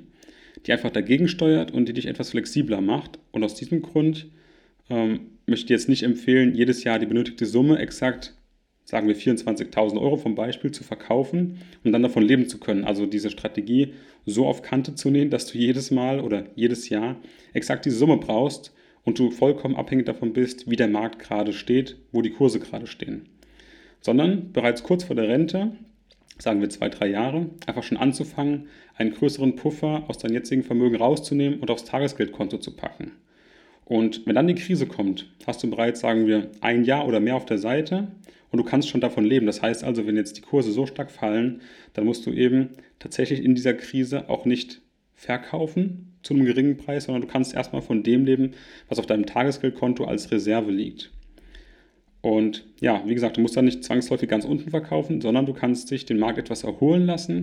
die 0.66 0.72
einfach 0.72 0.92
dagegen 0.92 1.28
steuert 1.28 1.72
und 1.72 1.88
die 1.88 1.94
dich 1.94 2.08
etwas 2.08 2.32
flexibler 2.32 2.82
macht. 2.82 3.20
Und 3.32 3.44
aus 3.44 3.56
diesem 3.56 3.82
Grund 3.82 4.28
ähm, 4.90 5.22
möchte 5.46 5.66
ich 5.66 5.70
jetzt 5.70 5.90
nicht 5.90 6.04
empfehlen, 6.04 6.56
jedes 6.56 6.84
Jahr 6.84 7.00
die 7.00 7.06
benötigte 7.06 7.46
Summe 7.46 7.80
exakt, 7.80 8.36
sagen 8.86 9.08
wir 9.08 9.16
24.000 9.16 10.00
Euro 10.00 10.18
vom 10.18 10.36
Beispiel, 10.36 10.72
zu 10.72 10.84
verkaufen, 10.84 11.60
um 11.84 11.92
dann 11.92 12.04
davon 12.04 12.24
leben 12.24 12.48
zu 12.48 12.60
können. 12.60 12.84
Also 12.84 13.06
diese 13.06 13.30
Strategie 13.30 13.94
so 14.26 14.46
auf 14.46 14.62
Kante 14.62 14.96
zu 14.96 15.10
nehmen, 15.10 15.32
dass 15.32 15.48
du 15.48 15.58
jedes 15.58 15.92
Mal 15.92 16.20
oder 16.20 16.46
jedes 16.56 16.90
Jahr 16.90 17.18
exakt 17.54 17.86
diese 17.86 17.98
Summe 17.98 18.18
brauchst 18.18 18.74
und 19.04 19.20
du 19.20 19.32
vollkommen 19.32 19.76
abhängig 19.76 20.06
davon 20.06 20.34
bist, 20.34 20.70
wie 20.70 20.76
der 20.76 20.88
Markt 20.88 21.20
gerade 21.20 21.54
steht, 21.54 21.98
wo 22.12 22.22
die 22.22 22.32
Kurse 22.32 22.60
gerade 22.60 22.88
stehen. 22.88 23.28
Sondern 24.00 24.52
bereits 24.52 24.84
kurz 24.84 25.04
vor 25.04 25.16
der 25.16 25.28
Rente 25.28 25.74
sagen 26.40 26.62
wir 26.62 26.70
zwei, 26.70 26.90
drei 26.90 27.08
Jahre, 27.08 27.50
einfach 27.66 27.84
schon 27.84 27.98
anzufangen, 27.98 28.68
einen 28.96 29.14
größeren 29.14 29.56
Puffer 29.56 30.04
aus 30.08 30.18
deinem 30.18 30.34
jetzigen 30.34 30.64
Vermögen 30.64 30.96
rauszunehmen 30.96 31.60
und 31.60 31.72
aufs 31.72 31.86
Tagesgeldkonto 31.86 32.58
zu 32.58 32.76
packen. 32.76 33.12
Und 33.86 34.26
wenn 34.26 34.36
dann 34.36 34.48
die 34.48 34.56
Krise 34.56 34.88
kommt, 34.88 35.30
hast 35.46 35.64
du 35.64 35.70
bereits, 35.70 36.00
sagen 36.00 36.28
wir, 36.28 36.50
ein 36.62 36.84
Jahr 36.84 37.08
oder 37.08 37.20
mehr 37.20 37.36
auf 37.36 37.46
der 37.46 37.58
Seite 37.58 38.08
und 38.52 38.58
du 38.58 38.64
kannst 38.64 38.90
schon 38.90 39.02
davon 39.02 39.26
leben. 39.26 39.46
Das 39.46 39.62
heißt 39.62 39.84
also, 39.84 40.08
wenn 40.08 40.16
jetzt 40.16 40.38
die 40.38 40.42
Kurse 40.42 40.72
so 40.72 40.86
stark 40.86 41.12
fallen, 41.12 41.62
dann 41.94 42.06
musst 42.06 42.26
du 42.26 42.32
eben 42.32 42.70
tatsächlich 43.00 43.44
in 43.44 43.56
dieser 43.56 43.74
Krise 43.74 44.30
auch 44.30 44.46
nicht 44.46 44.82
verkaufen 45.16 46.14
zu 46.22 46.34
einem 46.34 46.46
geringen 46.46 46.78
Preis, 46.78 47.06
sondern 47.06 47.24
du 47.24 47.28
kannst 47.28 47.54
erstmal 47.54 47.82
von 47.82 48.04
dem 48.04 48.26
leben, 48.26 48.52
was 48.88 49.00
auf 49.00 49.06
deinem 49.06 49.26
Tagesgeldkonto 49.26 50.06
als 50.06 50.32
Reserve 50.32 50.72
liegt. 50.72 51.12
Und 52.24 52.64
ja, 52.80 53.04
wie 53.06 53.14
gesagt, 53.14 53.36
du 53.36 53.42
musst 53.42 53.58
dann 53.58 53.66
nicht 53.66 53.84
zwangsläufig 53.84 54.30
ganz 54.30 54.46
unten 54.46 54.70
verkaufen, 54.70 55.20
sondern 55.20 55.46
du 55.46 55.52
kannst 55.52 55.92
dich 55.92 56.06
den 56.06 56.20
Markt 56.20 56.38
etwas 56.38 56.64
erholen 56.64 57.06
lassen. 57.06 57.36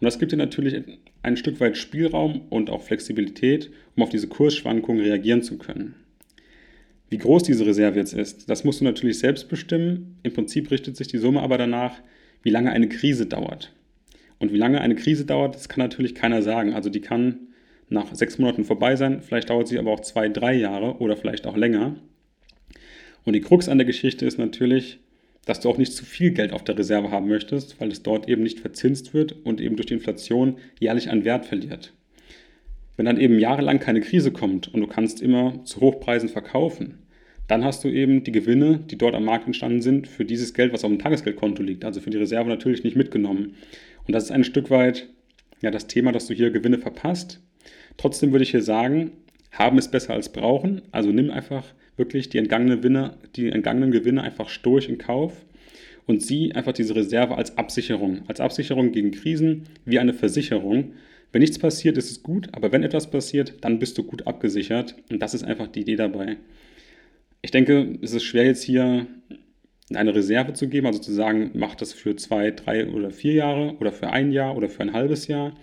Und 0.00 0.04
das 0.04 0.20
gibt 0.20 0.30
dir 0.30 0.36
natürlich 0.36 0.84
ein 1.24 1.36
Stück 1.36 1.58
weit 1.58 1.76
Spielraum 1.76 2.42
und 2.48 2.70
auch 2.70 2.80
Flexibilität, 2.80 3.72
um 3.96 4.04
auf 4.04 4.08
diese 4.08 4.28
Kursschwankungen 4.28 5.02
reagieren 5.02 5.42
zu 5.42 5.58
können. 5.58 5.96
Wie 7.08 7.18
groß 7.18 7.42
diese 7.42 7.66
Reserve 7.66 7.98
jetzt 7.98 8.12
ist, 8.14 8.48
das 8.48 8.62
musst 8.62 8.80
du 8.80 8.84
natürlich 8.84 9.18
selbst 9.18 9.48
bestimmen. 9.48 10.20
Im 10.22 10.32
Prinzip 10.32 10.70
richtet 10.70 10.96
sich 10.96 11.08
die 11.08 11.18
Summe 11.18 11.40
aber 11.40 11.58
danach, 11.58 12.00
wie 12.44 12.50
lange 12.50 12.70
eine 12.70 12.88
Krise 12.88 13.26
dauert. 13.26 13.72
Und 14.38 14.52
wie 14.52 14.58
lange 14.58 14.80
eine 14.80 14.94
Krise 14.94 15.24
dauert, 15.24 15.56
das 15.56 15.68
kann 15.68 15.80
natürlich 15.80 16.14
keiner 16.14 16.42
sagen. 16.42 16.72
Also 16.72 16.88
die 16.88 17.00
kann 17.00 17.48
nach 17.88 18.14
sechs 18.14 18.38
Monaten 18.38 18.62
vorbei 18.62 18.94
sein, 18.94 19.22
vielleicht 19.22 19.50
dauert 19.50 19.66
sie 19.66 19.80
aber 19.80 19.90
auch 19.90 20.00
zwei, 20.00 20.28
drei 20.28 20.54
Jahre 20.54 20.98
oder 20.98 21.16
vielleicht 21.16 21.48
auch 21.48 21.56
länger. 21.56 21.96
Und 23.24 23.34
die 23.34 23.40
Krux 23.40 23.68
an 23.68 23.78
der 23.78 23.86
Geschichte 23.86 24.26
ist 24.26 24.38
natürlich, 24.38 24.98
dass 25.46 25.60
du 25.60 25.68
auch 25.68 25.78
nicht 25.78 25.92
zu 25.92 26.04
viel 26.04 26.30
Geld 26.30 26.52
auf 26.52 26.64
der 26.64 26.78
Reserve 26.78 27.10
haben 27.10 27.28
möchtest, 27.28 27.80
weil 27.80 27.90
es 27.90 28.02
dort 28.02 28.28
eben 28.28 28.42
nicht 28.42 28.60
verzinst 28.60 29.14
wird 29.14 29.32
und 29.44 29.60
eben 29.60 29.76
durch 29.76 29.86
die 29.86 29.94
Inflation 29.94 30.56
jährlich 30.78 31.10
an 31.10 31.24
Wert 31.24 31.46
verliert. 31.46 31.92
Wenn 32.96 33.06
dann 33.06 33.20
eben 33.20 33.38
jahrelang 33.38 33.78
keine 33.78 34.00
Krise 34.00 34.30
kommt 34.30 34.72
und 34.72 34.80
du 34.80 34.86
kannst 34.86 35.22
immer 35.22 35.64
zu 35.64 35.80
Hochpreisen 35.80 36.28
verkaufen, 36.28 36.98
dann 37.48 37.64
hast 37.64 37.82
du 37.82 37.88
eben 37.88 38.22
die 38.22 38.32
Gewinne, 38.32 38.78
die 38.78 38.98
dort 38.98 39.14
am 39.14 39.24
Markt 39.24 39.46
entstanden 39.46 39.82
sind, 39.82 40.06
für 40.06 40.24
dieses 40.24 40.54
Geld, 40.54 40.72
was 40.72 40.84
auf 40.84 40.90
dem 40.90 41.00
Tagesgeldkonto 41.00 41.62
liegt, 41.62 41.84
also 41.84 42.00
für 42.00 42.10
die 42.10 42.18
Reserve 42.18 42.48
natürlich 42.48 42.84
nicht 42.84 42.96
mitgenommen. 42.96 43.56
Und 44.06 44.12
das 44.12 44.24
ist 44.24 44.30
ein 44.30 44.44
Stück 44.44 44.70
weit 44.70 45.08
ja, 45.60 45.70
das 45.70 45.86
Thema, 45.86 46.12
dass 46.12 46.26
du 46.26 46.34
hier 46.34 46.50
Gewinne 46.50 46.78
verpasst. 46.78 47.40
Trotzdem 47.96 48.32
würde 48.32 48.44
ich 48.44 48.50
hier 48.50 48.62
sagen, 48.62 49.12
haben 49.52 49.78
ist 49.78 49.90
besser 49.90 50.14
als 50.14 50.30
brauchen. 50.30 50.82
Also 50.92 51.10
nimm 51.10 51.30
einfach 51.30 51.64
wirklich 52.00 52.28
die 52.28 52.38
entgangenen 52.38 52.78
Gewinne, 52.78 53.14
die 53.36 53.50
entgangenen 53.50 53.92
Gewinne 53.92 54.22
einfach 54.22 54.48
sturch 54.48 54.88
in 54.88 54.98
Kauf 54.98 55.44
und 56.06 56.20
sieh 56.20 56.52
einfach 56.52 56.72
diese 56.72 56.96
Reserve 56.96 57.36
als 57.36 57.56
Absicherung, 57.56 58.22
als 58.26 58.40
Absicherung 58.40 58.90
gegen 58.90 59.12
Krisen, 59.12 59.66
wie 59.84 60.00
eine 60.00 60.12
Versicherung. 60.12 60.94
Wenn 61.30 61.42
nichts 61.42 61.60
passiert, 61.60 61.96
ist 61.96 62.10
es 62.10 62.24
gut, 62.24 62.48
aber 62.52 62.72
wenn 62.72 62.82
etwas 62.82 63.08
passiert, 63.08 63.54
dann 63.60 63.78
bist 63.78 63.96
du 63.96 64.02
gut 64.02 64.26
abgesichert 64.26 64.96
und 65.12 65.20
das 65.20 65.34
ist 65.34 65.44
einfach 65.44 65.68
die 65.68 65.82
Idee 65.82 65.94
dabei. 65.94 66.38
Ich 67.42 67.52
denke, 67.52 67.98
es 68.02 68.12
ist 68.12 68.24
schwer 68.24 68.46
jetzt 68.46 68.64
hier 68.64 69.06
eine 69.94 70.14
Reserve 70.14 70.52
zu 70.52 70.68
geben, 70.68 70.86
also 70.86 70.98
zu 70.98 71.12
sagen, 71.12 71.50
mach 71.54 71.76
das 71.76 71.92
für 71.92 72.16
zwei, 72.16 72.50
drei 72.50 72.88
oder 72.88 73.10
vier 73.10 73.34
Jahre 73.34 73.76
oder 73.78 73.92
für 73.92 74.10
ein 74.10 74.32
Jahr 74.32 74.56
oder 74.56 74.68
für 74.68 74.82
ein 74.82 74.92
halbes 74.92 75.28
Jahr, 75.28 75.54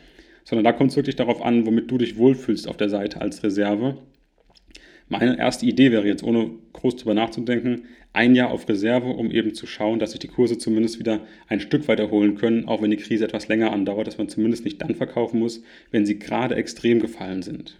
sondern 0.46 0.63
da 0.63 0.72
kommt 0.72 0.91
es 0.91 0.96
wirklich 0.96 1.17
darauf 1.17 1.41
an, 1.41 1.65
womit 1.65 1.91
du 1.91 1.98
dich 1.98 2.17
wohlfühlst 2.17 2.67
auf 2.67 2.77
der 2.77 2.89
Seite 2.89 3.20
als 3.20 3.44
Reserve 3.44 3.98
Meine 5.09 5.37
erste 5.37 5.65
Idee 5.65 5.91
wäre 5.91 6.05
jetzt, 6.05 6.23
ohne 6.23 6.51
groß 6.73 6.97
drüber 6.97 7.13
nachzudenken, 7.13 7.83
ein 8.13 8.35
Jahr 8.35 8.51
auf 8.51 8.67
Reserve, 8.67 9.07
um 9.07 9.31
eben 9.31 9.53
zu 9.53 9.67
schauen, 9.67 9.99
dass 9.99 10.11
sich 10.11 10.19
die 10.19 10.27
Kurse 10.27 10.57
zumindest 10.57 10.99
wieder 10.99 11.21
ein 11.47 11.59
Stück 11.59 11.87
weit 11.87 11.99
erholen 11.99 12.35
können, 12.35 12.67
auch 12.67 12.81
wenn 12.81 12.91
die 12.91 12.97
Krise 12.97 13.25
etwas 13.25 13.47
länger 13.47 13.71
andauert, 13.71 14.07
dass 14.07 14.17
man 14.17 14.27
zumindest 14.27 14.65
nicht 14.65 14.81
dann 14.81 14.95
verkaufen 14.95 15.39
muss, 15.39 15.63
wenn 15.91 16.05
sie 16.05 16.19
gerade 16.19 16.55
extrem 16.55 16.99
gefallen 16.99 17.41
sind. 17.41 17.79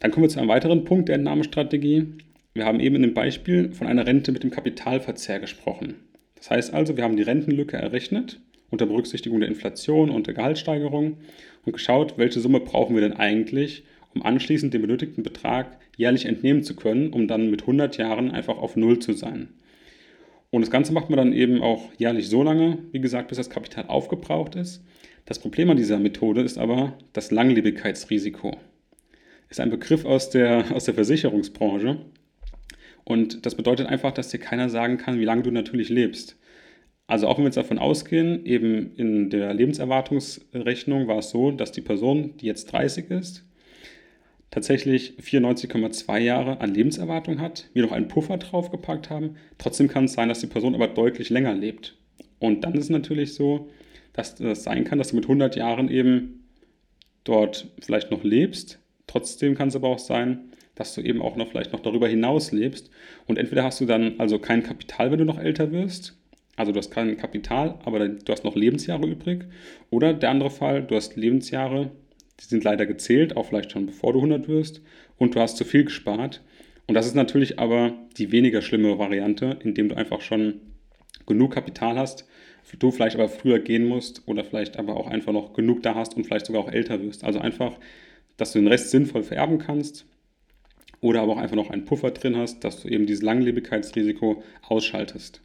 Dann 0.00 0.10
kommen 0.10 0.24
wir 0.24 0.30
zu 0.30 0.38
einem 0.38 0.48
weiteren 0.48 0.84
Punkt 0.84 1.08
der 1.08 1.16
Entnahmestrategie. 1.16 2.06
Wir 2.54 2.64
haben 2.64 2.80
eben 2.80 2.96
in 2.96 3.02
dem 3.02 3.14
Beispiel 3.14 3.72
von 3.72 3.86
einer 3.86 4.06
Rente 4.06 4.32
mit 4.32 4.42
dem 4.42 4.50
Kapitalverzehr 4.50 5.40
gesprochen. 5.40 5.94
Das 6.36 6.50
heißt 6.50 6.74
also, 6.74 6.96
wir 6.96 7.04
haben 7.04 7.16
die 7.16 7.22
Rentenlücke 7.22 7.76
errechnet 7.76 8.40
unter 8.70 8.86
Berücksichtigung 8.86 9.40
der 9.40 9.48
Inflation 9.48 10.10
und 10.10 10.26
der 10.26 10.34
Gehaltssteigerung 10.34 11.18
und 11.64 11.72
geschaut, 11.72 12.18
welche 12.18 12.40
Summe 12.40 12.60
brauchen 12.60 12.94
wir 12.94 13.00
denn 13.00 13.14
eigentlich, 13.14 13.84
um 14.14 14.22
anschließend 14.22 14.72
den 14.74 14.82
benötigten 14.82 15.22
Betrag 15.22 15.78
jährlich 15.96 16.26
entnehmen 16.26 16.62
zu 16.62 16.76
können, 16.76 17.12
um 17.12 17.28
dann 17.28 17.50
mit 17.50 17.62
100 17.62 17.96
Jahren 17.96 18.30
einfach 18.30 18.58
auf 18.58 18.76
Null 18.76 18.98
zu 18.98 19.12
sein. 19.12 19.48
Und 20.50 20.62
das 20.62 20.70
Ganze 20.70 20.92
macht 20.92 21.10
man 21.10 21.18
dann 21.18 21.32
eben 21.32 21.62
auch 21.62 21.92
jährlich 21.98 22.28
so 22.28 22.42
lange, 22.42 22.78
wie 22.92 23.00
gesagt, 23.00 23.28
bis 23.28 23.36
das 23.36 23.50
Kapital 23.50 23.86
aufgebraucht 23.88 24.54
ist. 24.54 24.82
Das 25.26 25.38
Problem 25.38 25.68
an 25.70 25.76
dieser 25.76 25.98
Methode 25.98 26.40
ist 26.40 26.56
aber 26.56 26.96
das 27.12 27.30
Langlebigkeitsrisiko. 27.30 28.56
Ist 29.50 29.60
ein 29.60 29.70
Begriff 29.70 30.04
aus 30.04 30.30
der, 30.30 30.64
aus 30.74 30.84
der 30.84 30.94
Versicherungsbranche. 30.94 31.98
Und 33.04 33.44
das 33.44 33.54
bedeutet 33.54 33.88
einfach, 33.88 34.12
dass 34.12 34.28
dir 34.28 34.38
keiner 34.38 34.70
sagen 34.70 34.96
kann, 34.96 35.20
wie 35.20 35.24
lange 35.24 35.42
du 35.42 35.50
natürlich 35.50 35.88
lebst. 35.90 36.38
Also 37.06 37.26
auch 37.26 37.38
wenn 37.38 37.44
wir 37.44 37.48
jetzt 37.48 37.56
davon 37.56 37.78
ausgehen, 37.78 38.44
eben 38.44 38.94
in 38.96 39.30
der 39.30 39.54
Lebenserwartungsrechnung 39.54 41.08
war 41.08 41.18
es 41.18 41.30
so, 41.30 41.50
dass 41.50 41.72
die 41.72 41.80
Person, 41.80 42.36
die 42.36 42.46
jetzt 42.46 42.66
30 42.66 43.10
ist, 43.10 43.47
tatsächlich 44.50 45.14
94,2 45.20 46.18
Jahre 46.18 46.60
an 46.60 46.74
Lebenserwartung 46.74 47.40
hat, 47.40 47.68
wir 47.74 47.82
noch 47.82 47.92
einen 47.92 48.08
Puffer 48.08 48.38
draufgepackt 48.38 49.10
haben. 49.10 49.36
Trotzdem 49.58 49.88
kann 49.88 50.04
es 50.04 50.14
sein, 50.14 50.28
dass 50.28 50.40
die 50.40 50.46
Person 50.46 50.74
aber 50.74 50.88
deutlich 50.88 51.30
länger 51.30 51.54
lebt. 51.54 51.96
Und 52.38 52.64
dann 52.64 52.74
ist 52.74 52.84
es 52.84 52.90
natürlich 52.90 53.34
so, 53.34 53.68
dass 54.12 54.34
das 54.34 54.64
sein 54.64 54.84
kann, 54.84 54.98
dass 54.98 55.08
du 55.08 55.16
mit 55.16 55.24
100 55.24 55.56
Jahren 55.56 55.90
eben 55.90 56.44
dort 57.24 57.68
vielleicht 57.80 58.10
noch 58.10 58.24
lebst. 58.24 58.78
Trotzdem 59.06 59.54
kann 59.54 59.68
es 59.68 59.76
aber 59.76 59.88
auch 59.88 59.98
sein, 59.98 60.52
dass 60.74 60.94
du 60.94 61.00
eben 61.00 61.20
auch 61.20 61.36
noch 61.36 61.48
vielleicht 61.48 61.72
noch 61.72 61.80
darüber 61.80 62.08
hinaus 62.08 62.52
lebst. 62.52 62.90
Und 63.26 63.38
entweder 63.38 63.64
hast 63.64 63.80
du 63.80 63.86
dann 63.86 64.18
also 64.18 64.38
kein 64.38 64.62
Kapital, 64.62 65.10
wenn 65.10 65.18
du 65.18 65.24
noch 65.24 65.38
älter 65.38 65.72
wirst. 65.72 66.16
Also 66.56 66.72
du 66.72 66.78
hast 66.78 66.90
kein 66.90 67.16
Kapital, 67.16 67.78
aber 67.84 68.08
du 68.08 68.32
hast 68.32 68.44
noch 68.44 68.56
Lebensjahre 68.56 69.06
übrig. 69.06 69.44
Oder 69.90 70.14
der 70.14 70.30
andere 70.30 70.50
Fall, 70.50 70.82
du 70.82 70.96
hast 70.96 71.16
Lebensjahre, 71.16 71.90
die 72.40 72.44
sind 72.44 72.64
leider 72.64 72.86
gezählt, 72.86 73.36
auch 73.36 73.46
vielleicht 73.46 73.72
schon 73.72 73.86
bevor 73.86 74.12
du 74.12 74.18
100 74.20 74.48
wirst, 74.48 74.80
und 75.16 75.34
du 75.34 75.40
hast 75.40 75.56
zu 75.56 75.64
viel 75.64 75.84
gespart. 75.84 76.42
Und 76.86 76.94
das 76.94 77.06
ist 77.06 77.14
natürlich 77.14 77.58
aber 77.58 77.94
die 78.16 78.32
weniger 78.32 78.62
schlimme 78.62 78.98
Variante, 78.98 79.58
indem 79.62 79.88
du 79.88 79.96
einfach 79.96 80.20
schon 80.20 80.60
genug 81.26 81.52
Kapital 81.52 81.98
hast, 81.98 82.26
du 82.78 82.90
vielleicht 82.90 83.16
aber 83.16 83.28
früher 83.28 83.58
gehen 83.58 83.86
musst 83.86 84.22
oder 84.26 84.44
vielleicht 84.44 84.78
aber 84.78 84.96
auch 84.96 85.06
einfach 85.06 85.32
noch 85.32 85.52
genug 85.52 85.82
da 85.82 85.94
hast 85.94 86.16
und 86.16 86.24
vielleicht 86.24 86.46
sogar 86.46 86.62
auch 86.62 86.70
älter 86.70 87.02
wirst. 87.02 87.24
Also 87.24 87.38
einfach, 87.38 87.78
dass 88.36 88.52
du 88.52 88.58
den 88.58 88.68
Rest 88.68 88.90
sinnvoll 88.90 89.22
vererben 89.22 89.58
kannst 89.58 90.06
oder 91.00 91.22
aber 91.22 91.32
auch 91.32 91.38
einfach 91.38 91.56
noch 91.56 91.70
einen 91.70 91.84
Puffer 91.84 92.10
drin 92.10 92.36
hast, 92.36 92.64
dass 92.64 92.82
du 92.82 92.88
eben 92.88 93.06
dieses 93.06 93.22
Langlebigkeitsrisiko 93.22 94.42
ausschaltest. 94.62 95.40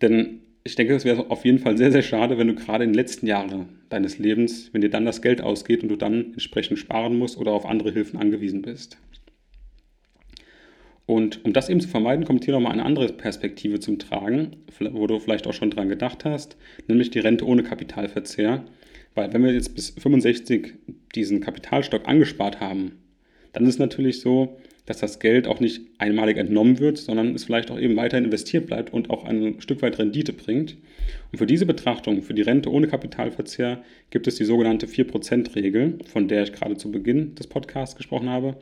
Denn 0.00 0.40
ich 0.66 0.76
denke, 0.76 0.94
es 0.94 1.04
wäre 1.04 1.30
auf 1.30 1.44
jeden 1.44 1.58
Fall 1.58 1.76
sehr, 1.76 1.92
sehr 1.92 2.02
schade, 2.02 2.38
wenn 2.38 2.48
du 2.48 2.54
gerade 2.54 2.84
in 2.84 2.90
den 2.90 2.96
letzten 2.96 3.26
Jahren 3.26 3.80
deines 3.90 4.18
Lebens, 4.18 4.70
wenn 4.72 4.80
dir 4.80 4.88
dann 4.88 5.04
das 5.04 5.20
Geld 5.20 5.42
ausgeht 5.42 5.82
und 5.82 5.90
du 5.90 5.96
dann 5.96 6.32
entsprechend 6.32 6.78
sparen 6.78 7.18
musst 7.18 7.36
oder 7.36 7.52
auf 7.52 7.66
andere 7.66 7.92
Hilfen 7.92 8.18
angewiesen 8.18 8.62
bist. 8.62 8.96
Und 11.06 11.44
um 11.44 11.52
das 11.52 11.68
eben 11.68 11.82
zu 11.82 11.88
vermeiden, 11.88 12.24
kommt 12.24 12.46
hier 12.46 12.54
nochmal 12.54 12.72
eine 12.72 12.86
andere 12.86 13.12
Perspektive 13.12 13.78
zum 13.78 13.98
Tragen, 13.98 14.56
wo 14.92 15.06
du 15.06 15.18
vielleicht 15.18 15.46
auch 15.46 15.52
schon 15.52 15.70
dran 15.70 15.90
gedacht 15.90 16.24
hast, 16.24 16.56
nämlich 16.88 17.10
die 17.10 17.18
Rente 17.18 17.46
ohne 17.46 17.62
Kapitalverzehr. 17.62 18.64
Weil 19.14 19.34
wenn 19.34 19.44
wir 19.44 19.52
jetzt 19.52 19.74
bis 19.74 19.90
65 19.90 20.72
diesen 21.14 21.42
Kapitalstock 21.42 22.08
angespart 22.08 22.60
haben, 22.60 22.92
dann 23.52 23.64
ist 23.64 23.74
es 23.74 23.78
natürlich 23.78 24.20
so, 24.20 24.56
dass 24.86 24.98
das 24.98 25.18
Geld 25.18 25.46
auch 25.46 25.60
nicht 25.60 25.80
einmalig 25.98 26.36
entnommen 26.36 26.78
wird, 26.78 26.98
sondern 26.98 27.34
es 27.34 27.44
vielleicht 27.44 27.70
auch 27.70 27.78
eben 27.78 27.96
weiterhin 27.96 28.26
investiert 28.26 28.66
bleibt 28.66 28.92
und 28.92 29.08
auch 29.10 29.24
ein 29.24 29.60
Stück 29.60 29.80
weit 29.80 29.98
Rendite 29.98 30.32
bringt. 30.32 30.76
Und 31.32 31.38
für 31.38 31.46
diese 31.46 31.64
Betrachtung, 31.64 32.22
für 32.22 32.34
die 32.34 32.42
Rente 32.42 32.70
ohne 32.70 32.86
Kapitalverzehr, 32.86 33.82
gibt 34.10 34.26
es 34.26 34.36
die 34.36 34.44
sogenannte 34.44 34.86
4%-Regel, 34.86 35.98
von 36.04 36.28
der 36.28 36.42
ich 36.42 36.52
gerade 36.52 36.76
zu 36.76 36.92
Beginn 36.92 37.34
des 37.34 37.46
Podcasts 37.46 37.96
gesprochen 37.96 38.28
habe. 38.28 38.56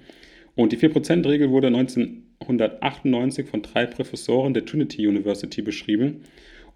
Und 0.55 0.73
die 0.73 0.79
4%-Regel 0.79 1.51
wurde 1.51 1.69
1998 1.69 3.49
von 3.49 3.63
drei 3.63 3.87
Professoren 3.87 4.55
der 4.55 4.65
Trinity 4.65 5.07
University 5.07 5.61
beschrieben. 5.63 6.23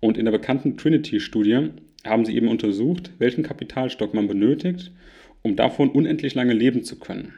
Und 0.01 0.19
in 0.19 0.25
der 0.25 0.33
bekannten 0.33 0.77
Trinity-Studie 0.77 1.71
haben 2.05 2.25
sie 2.25 2.35
eben 2.35 2.49
untersucht, 2.49 3.13
welchen 3.19 3.45
Kapitalstock 3.45 4.13
man 4.13 4.27
benötigt, 4.27 4.93
um 5.43 5.55
davon 5.55 5.91
unendlich 5.91 6.35
lange 6.35 6.53
leben 6.53 6.83
zu 6.83 6.99
können. 6.99 7.35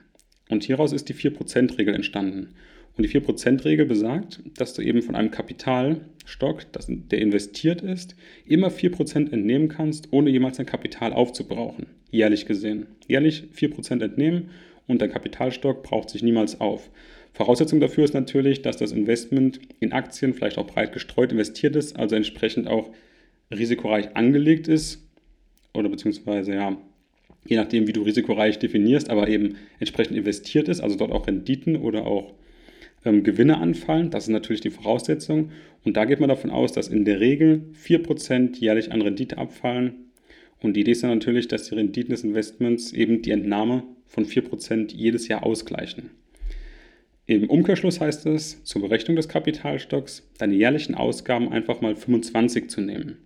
Und 0.49 0.65
hieraus 0.65 0.93
ist 0.93 1.09
die 1.09 1.15
4%-Regel 1.15 1.95
entstanden. 1.95 2.55
Und 2.97 3.05
die 3.05 3.21
4%-Regel 3.21 3.87
besagt, 3.87 4.41
dass 4.57 4.75
du 4.75 4.83
eben 4.83 5.03
von 5.03 5.15
einem 5.15 5.31
Kapitalstock, 5.31 6.67
der 6.89 7.19
investiert 7.21 7.81
ist, 7.81 8.17
immer 8.45 8.69
4% 8.69 9.33
entnehmen 9.33 9.69
kannst, 9.69 10.13
ohne 10.13 10.31
jemals 10.31 10.57
dein 10.57 10.67
Kapital 10.67 11.13
aufzubrauchen. 11.13 11.87
Jährlich 12.11 12.47
gesehen. 12.47 12.87
Jährlich 13.07 13.45
4% 13.55 14.03
entnehmen 14.03 14.51
und 14.89 15.01
dein 15.01 15.13
Kapitalstock 15.13 15.85
braucht 15.85 16.11
sich 16.11 16.23
niemals 16.23 16.61
auf. 16.61 16.91
Voraussetzung 17.35 17.79
dafür 17.79 18.05
ist 18.05 18.15
natürlich, 18.15 18.63
dass 18.63 18.79
das 18.79 18.91
Investment 18.91 19.61
in 19.79 19.93
Aktien 19.93 20.35
vielleicht 20.35 20.59
auch 20.59 20.67
breit 20.67 20.93
gestreut 20.93 21.31
investiert 21.31 21.77
ist, 21.77 21.97
also 21.97 22.17
entsprechend 22.17 22.67
auch 22.67 22.91
risikoreich 23.53 24.17
angelegt 24.17 24.67
ist 24.67 25.07
oder 25.73 25.89
beziehungsweise 25.89 26.55
ja 26.55 26.77
je 27.49 27.57
nachdem, 27.57 27.87
wie 27.87 27.93
du 27.93 28.03
risikoreich 28.03 28.59
definierst, 28.59 29.09
aber 29.09 29.29
eben 29.29 29.57
entsprechend 29.81 30.17
investiert 30.17 30.69
ist, 30.69 30.81
also 30.81 30.97
dort 30.97 31.13
auch 31.13 31.27
Renditen 31.27 31.77
oder 31.77 32.07
auch 32.07 32.35
ähm, 33.05 33.25
Gewinne 33.25 33.59
anfallen. 33.59 34.11
Das 34.11 34.25
ist 34.25 34.31
natürlich 34.31 34.61
die 34.61 34.71
Voraussetzung. 34.71 35.51
Und 35.85 35.97
da 35.97 36.05
geht 36.05 36.21
man 36.21 36.29
davon 36.29 36.51
aus, 36.51 36.73
dass 36.73 36.89
in 36.89 37.07
der 37.07 37.21
Regel 37.21 37.65
4% 37.83 38.59
jährlich 38.59 38.93
an 38.93 39.01
Rendite 39.01 39.39
abfallen. 39.39 39.95
Und 40.61 40.75
die 40.75 40.81
Idee 40.81 40.91
ist 40.91 41.03
dann 41.03 41.11
natürlich, 41.11 41.49
dass 41.49 41.69
die 41.69 41.75
Renditen 41.75 42.11
des 42.11 42.25
Investments 42.25 42.93
eben 42.93 43.23
die 43.23 43.31
Entnahme 43.31 43.85
von 44.07 44.27
4% 44.27 44.95
jedes 44.95 45.29
Jahr 45.29 45.45
ausgleichen. 45.45 46.11
Im 47.27 47.49
Umkehrschluss 47.49 48.01
heißt 48.01 48.27
es, 48.27 48.63
zur 48.65 48.83
Berechnung 48.83 49.17
des 49.17 49.29
Kapitalstocks 49.29 50.29
deine 50.39 50.55
jährlichen 50.55 50.95
Ausgaben 50.95 51.51
einfach 51.51 51.81
mal 51.81 51.95
25 51.95 52.69
zu 52.69 52.81
nehmen 52.81 53.19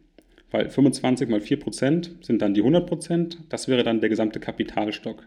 weil 0.52 0.68
25 0.68 1.28
mal 1.28 1.40
4% 1.40 2.24
sind 2.24 2.42
dann 2.42 2.54
die 2.54 2.62
100% 2.62 3.36
Das 3.48 3.68
wäre 3.68 3.82
dann 3.82 4.00
der 4.00 4.10
gesamte 4.10 4.38
Kapitalstock. 4.38 5.26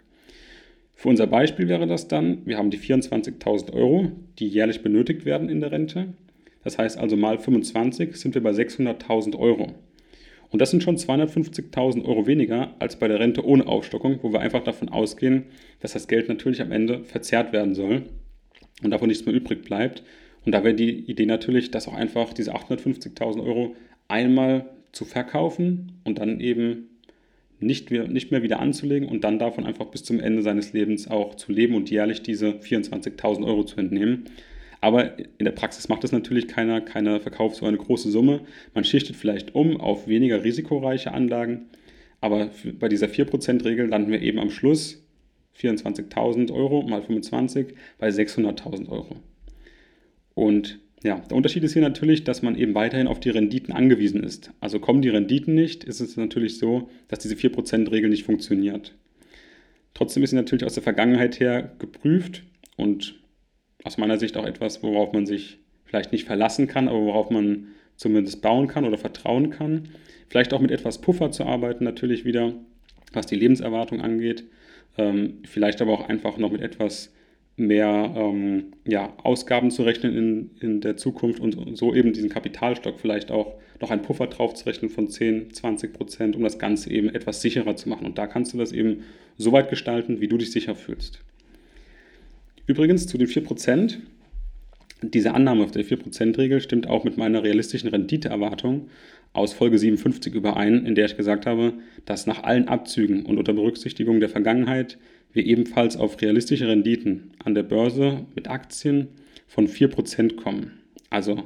Für 0.94 1.10
unser 1.10 1.28
Beispiel 1.28 1.68
wäre 1.68 1.88
das 1.88 2.08
dann, 2.08 2.46
wir 2.46 2.58
haben 2.58 2.70
die 2.70 2.80
24.000 2.80 3.74
Euro, 3.74 4.12
die 4.40 4.48
jährlich 4.48 4.82
benötigt 4.82 5.26
werden 5.26 5.50
in 5.50 5.60
der 5.60 5.72
Rente. 5.72 6.14
Das 6.64 6.78
heißt 6.78 6.98
also 6.98 7.18
mal 7.18 7.38
25 7.38 8.16
sind 8.16 8.34
wir 8.34 8.42
bei 8.42 8.52
600.000 8.52 9.38
Euro. 9.38 9.74
Und 10.52 10.62
das 10.62 10.72
sind 10.72 10.84
schon 10.84 10.96
250.000 10.96 12.06
Euro 12.06 12.28
weniger 12.28 12.76
als 12.80 12.98
bei 12.98 13.08
der 13.08 13.20
Rente 13.20 13.46
ohne 13.46 13.68
Aufstockung, 13.68 14.20
wo 14.22 14.32
wir 14.32 14.40
einfach 14.40 14.64
davon 14.64 14.90
ausgehen, 14.90 15.46
dass 15.82 15.94
das 15.94 16.08
Geld 16.08 16.30
natürlich 16.30 16.62
am 16.62 16.72
Ende 16.72 17.04
verzehrt 17.04 17.52
werden 17.52 17.76
soll 17.76 18.04
und 18.82 18.92
davon 18.92 19.10
nichts 19.10 19.26
mehr 19.26 19.36
übrig 19.36 19.64
bleibt. 19.64 20.04
Und 20.46 20.54
da 20.54 20.64
wäre 20.64 20.76
die 20.76 21.10
Idee 21.12 21.26
natürlich, 21.26 21.72
dass 21.72 21.88
auch 21.88 21.94
einfach 21.94 22.32
diese 22.32 22.56
850.000 22.56 23.44
Euro 23.44 23.76
einmal 24.08 24.70
zu 24.96 25.06
verkaufen 25.06 26.00
und 26.06 26.20
dann 26.20 26.40
eben 26.40 26.90
nicht 27.60 27.92
mehr, 27.92 28.08
nicht 28.08 28.32
mehr 28.32 28.44
wieder 28.44 28.60
anzulegen 28.60 29.08
und 29.08 29.24
dann 29.24 29.40
davon 29.40 29.66
einfach 29.66 29.88
bis 29.88 30.04
zum 30.04 30.20
Ende 30.20 30.42
seines 30.42 30.74
Lebens 30.74 31.10
auch 31.10 31.36
zu 31.36 31.52
leben 31.52 31.76
und 31.76 31.90
jährlich 31.90 32.22
diese 32.22 32.52
24.000 32.52 33.46
Euro 33.46 33.64
zu 33.64 33.78
entnehmen. 33.78 34.26
Aber 34.82 35.18
in 35.18 35.46
der 35.46 35.52
Praxis 35.52 35.90
macht 35.90 36.04
das 36.04 36.12
natürlich 36.12 36.48
keiner, 36.48 36.80
keiner 36.80 37.20
verkauft 37.20 37.58
so 37.58 37.66
eine 37.66 37.78
große 37.78 38.10
Summe. 38.10 38.42
Man 38.74 38.84
schichtet 38.84 39.16
vielleicht 39.16 39.54
um 39.54 39.80
auf 39.80 40.08
weniger 40.08 40.44
risikoreiche 40.44 41.12
Anlagen, 41.12 41.66
aber 42.22 42.50
bei 42.80 42.88
dieser 42.88 43.08
4%-Regel 43.08 43.88
landen 43.88 44.12
wir 44.12 44.22
eben 44.22 44.40
am 44.40 44.50
Schluss 44.50 45.04
24.000 45.60 46.54
Euro 46.54 46.84
mal 46.84 47.02
25 47.02 47.76
bei 47.98 48.10
600.000 48.10 48.90
Euro. 48.90 49.18
Und 50.34 50.80
ja, 51.06 51.20
der 51.20 51.38
Unterschied 51.38 51.64
ist 51.64 51.74
hier 51.74 51.84
natürlich, 51.84 52.24
dass 52.24 52.42
man 52.42 52.58
eben 52.58 52.74
weiterhin 52.74 53.06
auf 53.06 53.20
die 53.20 53.30
Renditen 53.30 53.74
angewiesen 53.74 54.24
ist. 54.24 54.52
Also 54.60 54.80
kommen 54.80 55.04
die 55.04 55.10
Renditen 55.10 55.54
nicht, 55.54 55.84
ist 55.84 56.00
es 56.00 56.18
natürlich 56.18 56.58
so, 56.58 56.90
dass 57.08 57.20
diese 57.20 57.36
4%-Regel 57.36 58.10
nicht 58.10 58.24
funktioniert. 58.24 58.96
Trotzdem 59.94 60.24
ist 60.24 60.32
sie 60.32 60.36
natürlich 60.36 60.66
aus 60.66 60.74
der 60.74 60.82
Vergangenheit 60.82 61.40
her 61.40 61.72
geprüft 61.78 62.44
und 62.76 63.20
aus 63.84 64.00
meiner 64.00 64.18
Sicht 64.18 64.36
auch 64.36 64.48
etwas, 64.48 64.82
worauf 64.82 65.14
man 65.14 65.28
sich 65.28 65.60
vielleicht 65.86 66.12
nicht 66.12 66.26
verlassen 66.26 66.68
kann, 66.68 66.88
aber 66.88 67.00
worauf 67.00 67.30
man 67.30 67.68
zumindest 67.98 68.42
bauen 68.42 68.68
kann 68.68 68.84
oder 68.84 68.98
vertrauen 68.98 69.52
kann. 69.52 69.90
Vielleicht 70.28 70.56
auch 70.56 70.60
mit 70.60 70.72
etwas 70.72 71.02
Puffer 71.02 71.30
zu 71.30 71.46
arbeiten, 71.46 71.84
natürlich 71.84 72.26
wieder, 72.26 72.54
was 73.14 73.28
die 73.28 73.36
Lebenserwartung 73.36 74.02
angeht. 74.02 74.44
ähm, 74.98 75.44
vielleicht 75.44 75.82
aber 75.82 75.92
auch 75.92 76.10
einfach 76.10 76.38
noch 76.38 76.52
mit 76.52 76.62
etwas 76.62 77.14
mehr 77.58 78.14
ähm, 78.16 78.74
ja, 78.86 79.14
Ausgaben 79.24 79.72
zu 79.72 79.84
rechnen 79.84 80.16
in, 80.16 80.52
in 80.60 80.82
der 80.82 80.98
Zukunft 80.98 81.40
und 81.40 81.78
so 81.78 81.94
eben 81.94 82.14
diesen 82.14 82.30
Kapitalstock 82.30 83.00
vielleicht 83.00 83.32
auch 83.32 83.56
noch 83.82 83.92
einen 83.92 84.02
Puffer 84.02 84.28
drauf 84.28 84.54
zu 84.54 84.66
rechnen 84.66 84.90
von 84.90 85.08
10, 85.08 85.54
20 85.54 85.94
Prozent, 85.94 86.36
um 86.36 86.44
das 86.44 86.60
Ganze 86.60 86.90
eben 86.92 87.10
etwas 87.10 87.42
sicherer 87.42 87.76
zu 87.76 87.90
machen. 87.90 88.06
Und 88.06 88.18
da 88.18 88.28
kannst 88.28 88.54
du 88.54 88.58
das 88.58 88.72
eben 88.72 89.04
so 89.38 89.52
weit 89.52 89.70
gestalten, 89.70 90.22
wie 90.22 90.28
du 90.28 90.38
dich 90.38 90.52
sicher 90.52 90.76
fühlst. 90.76 91.20
Übrigens 92.68 93.08
zu 93.08 93.18
den 93.18 93.28
4 93.28 93.44
Prozent. 93.44 94.02
Diese 95.02 95.34
Annahme 95.34 95.64
auf 95.64 95.72
der 95.72 95.86
4%-Regel 95.86 96.62
stimmt 96.62 96.88
auch 96.88 97.04
mit 97.04 97.18
meiner 97.18 97.44
realistischen 97.44 97.90
Renditeerwartung 97.90 98.90
aus 99.34 99.52
Folge 99.54 99.78
57 99.78 100.34
überein, 100.34 100.86
in 100.86 100.96
der 100.96 101.06
ich 101.06 101.18
gesagt 101.18 101.46
habe, 101.46 101.74
dass 102.06 102.28
nach 102.28 102.44
allen 102.44 102.70
Abzügen 102.70 103.26
und 103.26 103.38
unter 103.38 103.54
Berücksichtigung 103.54 104.22
der 104.22 104.30
Vergangenheit 104.30 104.98
wir 105.34 105.46
ebenfalls 105.46 105.98
auf 105.98 106.22
realistische 106.22 106.70
Renditen 106.70 107.32
an 107.44 107.54
der 107.54 107.64
Börse 107.64 108.26
mit 108.36 108.50
Aktien 108.50 109.10
von 109.48 109.68
4% 109.68 110.38
kommen. 110.38 110.72
Also 111.10 111.44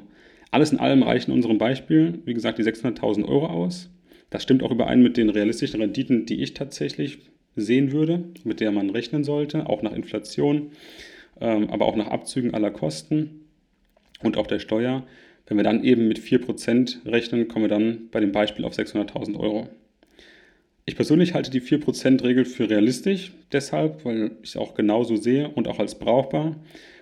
alles 0.52 0.72
in 0.72 0.80
allem 0.80 1.02
reichen 1.02 1.32
unserem 1.32 1.58
Beispiel, 1.58 2.20
wie 2.26 2.36
gesagt, 2.36 2.60
die 2.60 2.64
600.000 2.64 3.26
Euro 3.28 3.48
aus. 3.48 3.90
Das 4.30 4.44
stimmt 4.44 4.62
auch 4.62 4.72
überein 4.72 5.02
mit 5.02 5.18
den 5.18 5.30
realistischen 5.30 5.82
Renditen, 5.82 6.28
die 6.28 6.44
ich 6.44 6.54
tatsächlich 6.54 7.18
sehen 7.56 7.92
würde, 7.92 8.26
mit 8.44 8.60
der 8.60 8.72
man 8.72 8.92
rechnen 8.92 9.24
sollte, 9.24 9.68
auch 9.68 9.82
nach 9.82 9.94
Inflation, 9.94 10.72
ähm, 11.42 11.72
aber 11.72 11.88
auch 11.88 11.96
nach 11.96 12.08
Abzügen 12.08 12.54
aller 12.54 12.70
Kosten 12.70 13.39
und 14.24 14.38
auch 14.38 14.48
der 14.48 14.60
Steuer. 14.60 15.06
Wenn 15.48 15.58
wir 15.58 15.64
dann 15.64 15.84
eben 15.84 16.08
mit 16.08 16.20
4% 16.20 17.06
rechnen, 17.06 17.48
kommen 17.48 17.66
wir 17.66 17.70
dann 17.70 18.10
bei 18.12 18.20
dem 18.20 18.32
Beispiel 18.32 18.66
auf 18.66 18.74
600.000 18.74 19.40
Euro. 19.40 19.68
Ich 20.86 20.96
persönlich 20.96 21.34
halte 21.34 21.52
die 21.52 21.62
4%-Regel 21.62 22.46
für 22.46 22.70
realistisch, 22.70 23.32
deshalb, 23.52 24.06
weil 24.06 24.32
ich 24.42 24.50
es 24.50 24.58
auch 24.58 24.74
genauso 24.74 25.16
sehe 25.16 25.50
und 25.50 25.68
auch 25.68 25.80
als 25.80 26.00
brauchbar. 26.00 26.56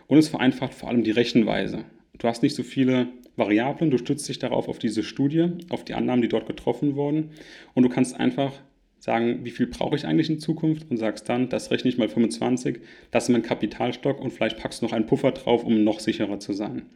Und 0.07 0.17
es 0.17 0.29
vereinfacht 0.29 0.73
vor 0.73 0.89
allem 0.89 1.03
die 1.03 1.11
Rechenweise. 1.11 1.85
Du 2.17 2.27
hast 2.27 2.43
nicht 2.43 2.55
so 2.55 2.63
viele 2.63 3.07
Variablen, 3.35 3.91
du 3.91 3.97
stützt 3.97 4.27
dich 4.27 4.39
darauf 4.39 4.67
auf 4.67 4.79
diese 4.79 5.03
Studie, 5.03 5.51
auf 5.69 5.85
die 5.85 5.93
Annahmen, 5.93 6.21
die 6.21 6.27
dort 6.27 6.47
getroffen 6.47 6.95
wurden. 6.95 7.31
Und 7.75 7.83
du 7.83 7.89
kannst 7.89 8.19
einfach 8.19 8.53
sagen, 8.99 9.45
wie 9.45 9.51
viel 9.51 9.67
brauche 9.67 9.95
ich 9.95 10.05
eigentlich 10.05 10.29
in 10.29 10.39
Zukunft 10.39 10.89
und 10.89 10.97
sagst 10.97 11.29
dann, 11.29 11.49
das 11.49 11.71
rechne 11.71 11.89
ich 11.89 11.97
mal 11.97 12.09
25, 12.09 12.79
das 13.11 13.25
ist 13.25 13.29
mein 13.29 13.43
Kapitalstock 13.43 14.19
und 14.19 14.31
vielleicht 14.31 14.57
packst 14.57 14.81
du 14.81 14.85
noch 14.85 14.93
einen 14.93 15.05
Puffer 15.05 15.31
drauf, 15.31 15.63
um 15.63 15.83
noch 15.83 15.99
sicherer 15.99 16.39
zu 16.39 16.53
sein. 16.53 16.87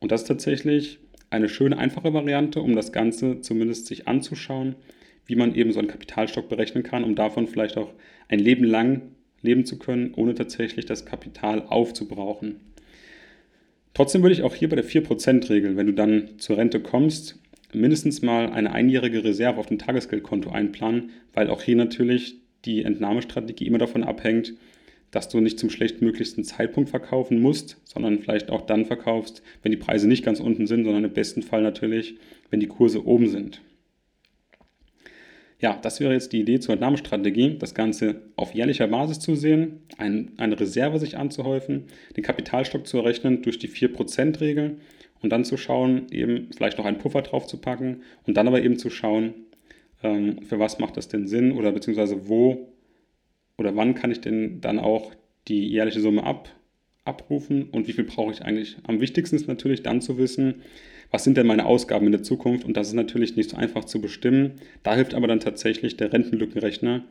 Und 0.00 0.12
das 0.12 0.22
ist 0.22 0.28
tatsächlich 0.28 0.98
eine 1.30 1.48
schöne, 1.48 1.78
einfache 1.78 2.12
Variante, 2.12 2.60
um 2.60 2.74
das 2.74 2.92
Ganze 2.92 3.40
zumindest 3.40 3.86
sich 3.86 4.08
anzuschauen, 4.08 4.74
wie 5.26 5.36
man 5.36 5.54
eben 5.54 5.72
so 5.72 5.78
einen 5.78 5.88
Kapitalstock 5.88 6.48
berechnen 6.48 6.82
kann, 6.82 7.04
um 7.04 7.14
davon 7.14 7.46
vielleicht 7.46 7.76
auch 7.76 7.92
ein 8.28 8.40
Leben 8.40 8.64
lang 8.64 9.02
leben 9.42 9.64
zu 9.64 9.78
können, 9.78 10.12
ohne 10.14 10.34
tatsächlich 10.34 10.86
das 10.86 11.06
Kapital 11.06 11.62
aufzubrauchen. 11.62 12.56
Trotzdem 13.94 14.22
würde 14.22 14.34
ich 14.34 14.42
auch 14.42 14.54
hier 14.54 14.68
bei 14.68 14.76
der 14.76 14.84
4%-Regel, 14.84 15.76
wenn 15.76 15.86
du 15.86 15.92
dann 15.92 16.38
zur 16.38 16.56
Rente 16.56 16.80
kommst, 16.80 17.38
mindestens 17.72 18.22
mal 18.22 18.50
eine 18.50 18.72
einjährige 18.72 19.24
Reserve 19.24 19.58
auf 19.58 19.66
dem 19.66 19.78
Tagesgeldkonto 19.78 20.50
einplanen, 20.50 21.10
weil 21.32 21.48
auch 21.48 21.62
hier 21.62 21.76
natürlich 21.76 22.36
die 22.64 22.84
Entnahmestrategie 22.84 23.66
immer 23.66 23.78
davon 23.78 24.04
abhängt, 24.04 24.54
dass 25.10 25.28
du 25.28 25.40
nicht 25.40 25.58
zum 25.58 25.70
schlechtmöglichsten 25.70 26.44
Zeitpunkt 26.44 26.90
verkaufen 26.90 27.40
musst, 27.40 27.80
sondern 27.84 28.20
vielleicht 28.20 28.50
auch 28.50 28.62
dann 28.62 28.84
verkaufst, 28.84 29.42
wenn 29.62 29.72
die 29.72 29.78
Preise 29.78 30.08
nicht 30.08 30.24
ganz 30.24 30.40
unten 30.40 30.66
sind, 30.66 30.84
sondern 30.84 31.04
im 31.04 31.12
besten 31.12 31.42
Fall 31.42 31.62
natürlich, 31.62 32.16
wenn 32.50 32.60
die 32.60 32.68
Kurse 32.68 33.04
oben 33.04 33.28
sind. 33.28 33.60
Ja, 35.60 35.78
das 35.80 36.00
wäre 36.00 36.14
jetzt 36.14 36.32
die 36.32 36.40
Idee 36.40 36.58
zur 36.58 36.72
Entnahmestrategie, 36.72 37.58
das 37.58 37.74
Ganze 37.74 38.22
auf 38.34 38.54
jährlicher 38.54 38.86
Basis 38.86 39.20
zu 39.20 39.34
sehen, 39.34 39.82
ein, 39.98 40.32
eine 40.38 40.58
Reserve 40.58 40.98
sich 40.98 41.18
anzuhäufen, 41.18 41.84
den 42.16 42.24
Kapitalstock 42.24 42.86
zu 42.86 42.96
errechnen 42.96 43.42
durch 43.42 43.58
die 43.58 43.68
4%-Regel 43.68 44.78
und 45.20 45.30
dann 45.30 45.44
zu 45.44 45.58
schauen, 45.58 46.06
eben 46.10 46.48
vielleicht 46.56 46.78
noch 46.78 46.86
einen 46.86 46.96
Puffer 46.96 47.20
drauf 47.20 47.46
zu 47.46 47.58
packen 47.58 48.02
und 48.26 48.38
dann 48.38 48.48
aber 48.48 48.62
eben 48.62 48.78
zu 48.78 48.88
schauen, 48.88 49.34
ähm, 50.02 50.42
für 50.42 50.58
was 50.58 50.78
macht 50.78 50.96
das 50.96 51.08
denn 51.08 51.26
Sinn 51.26 51.52
oder 51.52 51.72
beziehungsweise 51.72 52.26
wo 52.26 52.72
oder 53.60 53.76
wann 53.76 53.94
kann 53.94 54.10
ich 54.10 54.22
denn 54.22 54.62
dann 54.62 54.78
auch 54.78 55.12
die 55.46 55.68
jährliche 55.68 56.00
Summe 56.00 56.24
ab, 56.24 56.48
abrufen 57.04 57.68
und 57.70 57.86
wie 57.86 57.92
viel 57.92 58.04
brauche 58.04 58.32
ich 58.32 58.42
eigentlich. 58.42 58.78
Am 58.84 59.02
wichtigsten 59.02 59.36
ist 59.36 59.48
natürlich 59.48 59.82
dann 59.82 60.00
zu 60.00 60.16
wissen, 60.16 60.62
was 61.10 61.24
sind 61.24 61.36
denn 61.36 61.46
meine 61.46 61.66
Ausgaben 61.66 62.06
in 62.06 62.12
der 62.12 62.22
Zukunft 62.22 62.64
und 62.64 62.74
das 62.76 62.88
ist 62.88 62.94
natürlich 62.94 63.36
nicht 63.36 63.50
so 63.50 63.58
einfach 63.58 63.84
zu 63.84 64.00
bestimmen. 64.00 64.52
Da 64.82 64.94
hilft 64.94 65.12
aber 65.12 65.26
dann 65.26 65.40
tatsächlich 65.40 65.98
der 65.98 66.10
Rentenlückenrechner 66.10 67.04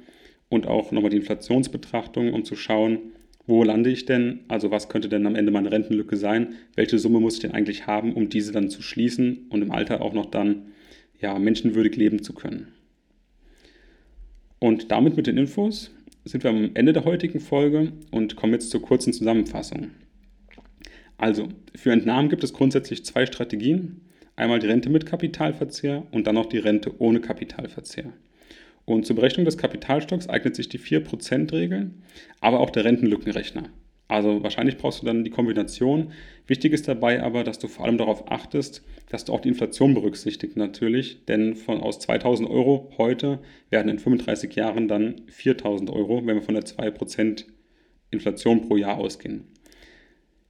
und 0.50 0.66
auch 0.66 0.92
nochmal 0.92 1.12
die 1.12 1.18
Inflationsbetrachtung, 1.18 2.34
um 2.34 2.44
zu 2.44 2.56
schauen, 2.56 2.98
wo 3.46 3.64
lande 3.64 3.92
ich 3.92 4.06
denn, 4.06 4.40
also 4.48 4.72
was 4.72 4.90
könnte 4.90 5.08
denn 5.08 5.28
am 5.28 5.36
Ende 5.36 5.52
meine 5.52 5.72
Rentenlücke 5.72 6.18
sein, 6.18 6.56
welche 6.76 6.98
Summe 6.98 7.20
muss 7.20 7.36
ich 7.36 7.42
denn 7.42 7.52
eigentlich 7.52 7.86
haben, 7.86 8.14
um 8.14 8.30
diese 8.30 8.52
dann 8.52 8.72
zu 8.72 8.82
schließen 8.82 9.46
und 9.50 9.62
im 9.62 9.72
Alter 9.72 10.02
auch 10.02 10.14
noch 10.14 10.26
dann 10.26 10.72
ja, 11.20 11.38
menschenwürdig 11.38 11.96
leben 11.96 12.24
zu 12.24 12.34
können. 12.34 12.70
Und 14.60 14.92
damit 14.92 15.16
mit 15.16 15.28
den 15.28 15.38
Infos 15.38 15.92
sind 16.30 16.44
wir 16.44 16.52
am 16.52 16.72
Ende 16.76 16.94
der 16.94 17.06
heutigen 17.06 17.40
Folge 17.40 17.92
und 18.12 18.36
kommen 18.36 18.54
jetzt 18.54 18.70
zur 18.70 18.82
kurzen 18.82 19.14
Zusammenfassung. 19.14 19.92
Also, 21.18 21.50
für 21.76 21.92
Entnahmen 21.92 22.30
gibt 22.30 22.44
es 22.44 22.54
grundsätzlich 22.54 23.04
zwei 23.04 23.26
Strategien. 23.26 24.02
Einmal 24.36 24.60
die 24.60 24.68
Rente 24.68 24.90
mit 24.90 25.06
Kapitalverzehr 25.06 26.08
und 26.12 26.28
dann 26.28 26.36
noch 26.36 26.46
die 26.46 26.60
Rente 26.60 26.94
ohne 27.00 27.20
Kapitalverzehr. 27.20 28.14
Und 28.86 29.06
zur 29.06 29.16
Berechnung 29.16 29.46
des 29.46 29.58
Kapitalstocks 29.58 30.30
eignet 30.30 30.56
sich 30.56 30.70
die 30.70 30.80
4%-Regel, 30.80 31.92
aber 32.40 32.60
auch 32.60 32.70
der 32.70 32.86
Rentenlückenrechner. 32.86 33.64
Also 34.10 34.42
wahrscheinlich 34.42 34.78
brauchst 34.78 35.02
du 35.02 35.06
dann 35.06 35.24
die 35.24 35.30
Kombination. 35.30 36.12
Wichtig 36.48 36.74
ist 36.74 36.88
dabei 36.88 37.22
aber, 37.22 37.44
dass 37.44 37.60
du 37.60 37.68
vor 37.68 37.86
allem 37.86 38.00
darauf 38.00 38.32
achtest, 38.32 38.84
dass 39.08 39.24
du 39.24 39.34
auch 39.34 39.40
die 39.40 39.50
Inflation 39.50 39.94
berücksichtigst 39.94 40.58
natürlich, 40.58 41.24
denn 41.26 41.56
von 41.56 41.80
aus 41.80 42.00
2000 42.00 42.50
Euro 42.50 42.92
heute 42.98 43.38
werden 43.70 43.88
in 43.88 44.00
35 44.00 44.56
Jahren 44.56 44.88
dann 44.88 45.22
4000 45.28 45.92
Euro, 45.92 46.26
wenn 46.26 46.36
wir 46.36 46.42
von 46.42 46.56
der 46.56 46.64
2% 46.66 47.46
Inflation 48.10 48.68
pro 48.68 48.78
Jahr 48.78 48.98
ausgehen. 48.98 49.46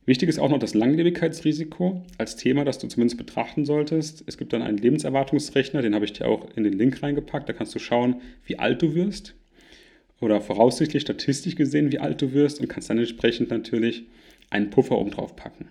Wichtig 0.05 0.29
ist 0.29 0.39
auch 0.39 0.49
noch 0.49 0.57
das 0.57 0.73
Langlebigkeitsrisiko 0.73 2.01
als 2.17 2.37
Thema, 2.37 2.63
das 2.63 2.79
du 2.79 2.87
zumindest 2.87 3.17
betrachten 3.17 3.65
solltest. 3.65 4.23
Es 4.25 4.37
gibt 4.37 4.53
dann 4.53 4.61
einen 4.61 4.77
Lebenserwartungsrechner, 4.77 5.81
den 5.81 5.93
habe 5.93 6.05
ich 6.05 6.13
dir 6.13 6.29
auch 6.29 6.47
in 6.55 6.63
den 6.63 6.73
Link 6.73 7.03
reingepackt. 7.03 7.49
Da 7.49 7.53
kannst 7.53 7.75
du 7.75 7.79
schauen, 7.79 8.21
wie 8.45 8.57
alt 8.57 8.81
du 8.81 8.95
wirst 8.95 9.35
oder 10.21 10.41
voraussichtlich 10.41 11.01
statistisch 11.01 11.55
gesehen, 11.55 11.91
wie 11.91 11.99
alt 11.99 12.21
du 12.21 12.33
wirst 12.33 12.59
und 12.59 12.67
kannst 12.67 12.89
dann 12.89 12.97
entsprechend 12.97 13.49
natürlich 13.49 14.03
einen 14.49 14.69
Puffer 14.69 14.97
oben 14.97 15.11
drauf 15.11 15.35
packen. 15.35 15.67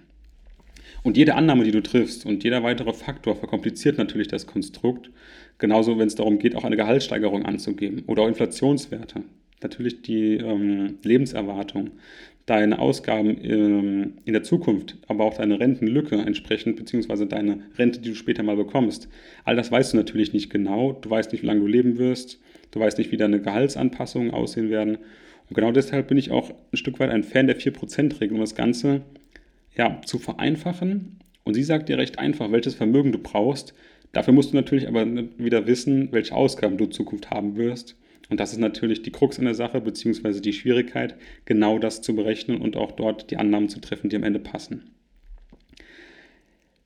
Und 1.02 1.16
jede 1.16 1.34
Annahme, 1.34 1.64
die 1.64 1.70
du 1.70 1.82
triffst 1.82 2.26
und 2.26 2.44
jeder 2.44 2.62
weitere 2.62 2.92
Faktor 2.92 3.37
verkompliziert 3.37 3.98
natürlich 3.98 4.28
das 4.28 4.46
Konstrukt. 4.46 5.11
Genauso, 5.58 5.98
wenn 5.98 6.08
es 6.08 6.14
darum 6.14 6.38
geht, 6.38 6.54
auch 6.54 6.64
eine 6.64 6.76
Gehaltssteigerung 6.76 7.44
anzugeben 7.44 8.04
oder 8.06 8.22
auch 8.22 8.28
Inflationswerte. 8.28 9.22
Natürlich 9.62 10.02
die 10.02 10.37
ähm, 10.37 10.98
Lebenserwartung, 11.02 11.90
deine 12.46 12.78
Ausgaben 12.78 13.38
ähm, 13.42 14.12
in 14.24 14.32
der 14.32 14.42
Zukunft, 14.42 14.96
aber 15.06 15.24
auch 15.24 15.34
deine 15.34 15.61
Rentenlücke 15.61 16.16
entsprechend, 16.16 16.76
beziehungsweise 16.76 17.26
deine 17.26 17.61
Rente, 17.76 18.00
die 18.00 18.11
du 18.11 18.14
später 18.14 18.42
mal 18.42 18.56
bekommst. 18.56 19.08
All 19.44 19.56
das 19.56 19.70
weißt 19.70 19.92
du 19.92 19.96
natürlich 19.98 20.32
nicht 20.32 20.48
genau. 20.48 20.92
Du 20.92 21.11
weißt 21.11 21.32
nicht, 21.32 21.42
wie 21.42 21.46
lange 21.46 21.61
du 21.61 21.66
leben 21.66 21.98
wirst. 21.98 22.40
Du 22.70 22.81
weißt 22.81 22.98
nicht, 22.98 23.12
wie 23.12 23.16
deine 23.16 23.40
Gehaltsanpassungen 23.40 24.33
aussehen 24.33 24.70
werden. 24.70 24.98
Und 25.48 25.54
genau 25.54 25.72
deshalb 25.72 26.09
bin 26.09 26.18
ich 26.18 26.31
auch 26.31 26.50
ein 26.50 26.76
Stück 26.76 27.00
weit 27.00 27.11
ein 27.11 27.24
Fan 27.24 27.46
der 27.46 27.59
4%-Regel, 27.59 28.35
um 28.35 28.40
das 28.40 28.54
Ganze 28.54 29.02
ja, 29.76 30.00
zu 30.04 30.18
vereinfachen. 30.18 31.18
Und 31.44 31.54
sie 31.54 31.62
sagt 31.62 31.88
dir 31.88 31.98
recht 31.98 32.18
einfach, 32.18 32.52
welches 32.52 32.74
Vermögen 32.74 33.12
du 33.12 33.18
brauchst. 33.18 33.72
Dafür 34.12 34.35
musst 34.35 34.52
du 34.52 34.57
natürlich 34.57 34.88
aber 34.88 35.07
wieder 35.38 35.66
wissen, 35.66 36.09
welche 36.12 36.35
Ausgaben 36.35 36.76
du 36.76 36.85
in 36.85 36.92
Zukunft 36.92 37.31
haben 37.31 37.57
wirst. 37.57 37.96
Und 38.28 38.40
das 38.40 38.52
ist 38.52 38.59
natürlich 38.59 39.02
die 39.02 39.12
Krux 39.12 39.38
in 39.38 39.44
der 39.44 39.54
Sache, 39.54 39.81
beziehungsweise 39.81 40.42
die 40.42 40.52
Schwierigkeit, 40.52 41.14
genau 41.46 41.78
das 41.78 42.02
zu 42.02 42.14
berechnen 42.14 42.61
und 42.61 42.76
auch 42.76 42.92
dort 42.92 43.31
die 43.31 43.38
Annahmen 43.38 43.68
zu 43.68 43.81
treffen, 43.81 44.11
die 44.11 44.16
am 44.16 44.22
Ende 44.22 44.38
passen. 44.38 44.90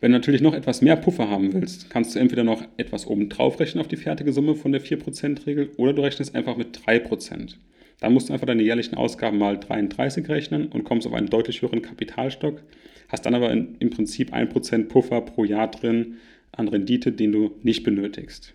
Wenn 0.02 0.10
du 0.10 0.18
natürlich 0.18 0.40
noch 0.40 0.52
etwas 0.52 0.82
mehr 0.82 0.96
Puffer 0.96 1.30
haben 1.30 1.52
willst, 1.52 1.88
kannst 1.88 2.16
du 2.16 2.18
entweder 2.18 2.42
noch 2.42 2.64
etwas 2.76 3.06
oben 3.06 3.28
drauf 3.28 3.60
rechnen 3.60 3.80
auf 3.80 3.86
die 3.86 3.94
fertige 3.94 4.32
Summe 4.32 4.56
von 4.56 4.72
der 4.72 4.82
4%-Regel 4.82 5.70
oder 5.76 5.92
du 5.92 6.02
rechnest 6.02 6.34
einfach 6.34 6.56
mit 6.56 6.76
3%. 6.76 7.54
Dann 8.00 8.12
musst 8.12 8.28
du 8.28 8.32
einfach 8.32 8.48
deine 8.48 8.64
jährlichen 8.64 8.96
Ausgaben 8.96 9.38
mal 9.38 9.60
33 9.60 10.28
rechnen 10.28 10.66
und 10.66 10.82
kommst 10.82 11.06
auf 11.06 11.12
einen 11.12 11.28
deutlich 11.28 11.62
höheren 11.62 11.82
Kapitalstock, 11.82 12.64
hast 13.10 13.26
dann 13.26 13.36
aber 13.36 13.52
in, 13.52 13.76
im 13.78 13.90
Prinzip 13.90 14.34
1% 14.34 14.88
Puffer 14.88 15.20
pro 15.20 15.44
Jahr 15.44 15.70
drin 15.70 16.16
an 16.50 16.66
Rendite, 16.66 17.12
den 17.12 17.30
du 17.30 17.52
nicht 17.62 17.84
benötigst. 17.84 18.54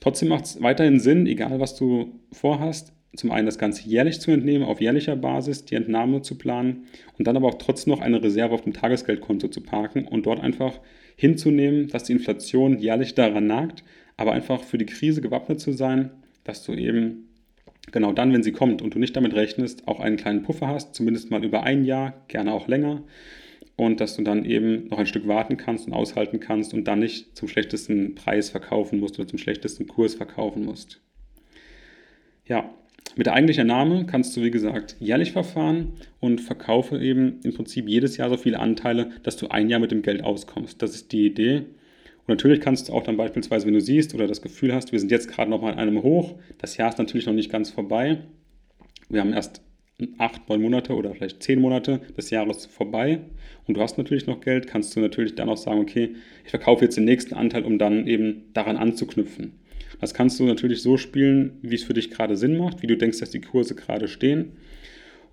Trotzdem 0.00 0.30
macht 0.30 0.46
es 0.46 0.62
weiterhin 0.62 1.00
Sinn, 1.00 1.26
egal 1.26 1.60
was 1.60 1.76
du 1.76 2.18
vorhast, 2.32 2.94
zum 3.16 3.30
einen 3.30 3.46
das 3.46 3.58
Ganze 3.58 3.88
jährlich 3.88 4.20
zu 4.20 4.30
entnehmen, 4.30 4.64
auf 4.64 4.80
jährlicher 4.80 5.16
Basis 5.16 5.64
die 5.64 5.74
Entnahme 5.74 6.22
zu 6.22 6.36
planen 6.36 6.84
und 7.18 7.26
dann 7.26 7.36
aber 7.36 7.48
auch 7.48 7.58
trotzdem 7.58 7.92
noch 7.92 8.00
eine 8.00 8.22
Reserve 8.22 8.54
auf 8.54 8.62
dem 8.62 8.72
Tagesgeldkonto 8.72 9.48
zu 9.48 9.60
parken 9.60 10.06
und 10.06 10.26
dort 10.26 10.40
einfach 10.40 10.80
hinzunehmen, 11.16 11.88
dass 11.88 12.04
die 12.04 12.12
Inflation 12.12 12.78
jährlich 12.78 13.14
daran 13.14 13.46
nagt, 13.46 13.82
aber 14.16 14.32
einfach 14.32 14.62
für 14.62 14.78
die 14.78 14.86
Krise 14.86 15.20
gewappnet 15.20 15.60
zu 15.60 15.72
sein, 15.72 16.10
dass 16.44 16.62
du 16.64 16.74
eben 16.74 17.28
genau 17.92 18.12
dann, 18.12 18.32
wenn 18.32 18.42
sie 18.42 18.52
kommt 18.52 18.82
und 18.82 18.94
du 18.94 18.98
nicht 18.98 19.16
damit 19.16 19.34
rechnest, 19.34 19.88
auch 19.88 20.00
einen 20.00 20.16
kleinen 20.16 20.42
Puffer 20.42 20.68
hast, 20.68 20.94
zumindest 20.94 21.30
mal 21.30 21.44
über 21.44 21.62
ein 21.62 21.84
Jahr, 21.84 22.24
gerne 22.28 22.52
auch 22.52 22.68
länger. 22.68 23.02
Und 23.76 24.00
dass 24.00 24.16
du 24.16 24.22
dann 24.22 24.44
eben 24.44 24.88
noch 24.88 24.98
ein 24.98 25.06
Stück 25.06 25.28
warten 25.28 25.56
kannst 25.56 25.86
und 25.86 25.92
aushalten 25.92 26.40
kannst 26.40 26.74
und 26.74 26.84
dann 26.84 26.98
nicht 26.98 27.36
zum 27.36 27.46
schlechtesten 27.46 28.16
Preis 28.16 28.50
verkaufen 28.50 28.98
musst 28.98 29.18
oder 29.18 29.28
zum 29.28 29.38
schlechtesten 29.38 29.86
Kurs 29.86 30.14
verkaufen 30.14 30.64
musst. 30.64 31.00
Ja, 32.44 32.74
mit 33.16 33.26
der 33.26 33.34
eigentlichen 33.34 33.66
Name 33.66 34.06
kannst 34.06 34.36
du, 34.36 34.42
wie 34.42 34.50
gesagt, 34.50 34.96
jährlich 35.00 35.32
verfahren 35.32 35.94
und 36.20 36.40
verkaufe 36.40 37.02
eben 37.02 37.40
im 37.42 37.52
Prinzip 37.52 37.88
jedes 37.88 38.16
Jahr 38.16 38.30
so 38.30 38.36
viele 38.36 38.60
Anteile, 38.60 39.10
dass 39.24 39.36
du 39.36 39.48
ein 39.48 39.68
Jahr 39.68 39.80
mit 39.80 39.90
dem 39.90 40.02
Geld 40.02 40.22
auskommst. 40.22 40.80
Das 40.80 40.94
ist 40.94 41.10
die 41.10 41.26
Idee. 41.26 41.56
Und 41.56 42.28
natürlich 42.28 42.60
kannst 42.60 42.88
du 42.88 42.92
auch 42.92 43.02
dann 43.02 43.16
beispielsweise, 43.16 43.66
wenn 43.66 43.74
du 43.74 43.80
siehst 43.80 44.14
oder 44.14 44.26
das 44.26 44.42
Gefühl 44.42 44.72
hast, 44.72 44.92
wir 44.92 45.00
sind 45.00 45.10
jetzt 45.10 45.28
gerade 45.28 45.50
noch 45.50 45.62
mal 45.62 45.72
in 45.72 45.78
einem 45.78 46.02
Hoch, 46.02 46.38
das 46.58 46.76
Jahr 46.76 46.90
ist 46.90 46.98
natürlich 46.98 47.26
noch 47.26 47.32
nicht 47.32 47.50
ganz 47.50 47.70
vorbei. 47.70 48.18
Wir 49.08 49.20
haben 49.20 49.32
erst 49.32 49.62
acht, 50.18 50.48
neun 50.48 50.62
Monate 50.62 50.94
oder 50.94 51.12
vielleicht 51.12 51.42
zehn 51.42 51.60
Monate 51.60 52.00
des 52.16 52.30
Jahres 52.30 52.66
vorbei 52.66 53.20
und 53.66 53.76
du 53.76 53.80
hast 53.80 53.98
natürlich 53.98 54.26
noch 54.26 54.40
Geld, 54.40 54.68
kannst 54.68 54.94
du 54.94 55.00
natürlich 55.00 55.34
dann 55.34 55.48
auch 55.48 55.56
sagen, 55.56 55.80
okay, 55.80 56.14
ich 56.44 56.50
verkaufe 56.50 56.84
jetzt 56.84 56.96
den 56.96 57.04
nächsten 57.04 57.34
Anteil, 57.34 57.64
um 57.64 57.78
dann 57.78 58.06
eben 58.06 58.44
daran 58.52 58.76
anzuknüpfen. 58.76 59.54
Das 60.00 60.14
kannst 60.14 60.38
du 60.38 60.44
natürlich 60.44 60.82
so 60.82 60.96
spielen, 60.96 61.58
wie 61.62 61.74
es 61.74 61.84
für 61.84 61.94
dich 61.94 62.10
gerade 62.10 62.36
Sinn 62.36 62.56
macht, 62.56 62.82
wie 62.82 62.86
du 62.86 62.96
denkst, 62.96 63.18
dass 63.18 63.30
die 63.30 63.40
Kurse 63.40 63.74
gerade 63.74 64.08
stehen. 64.08 64.52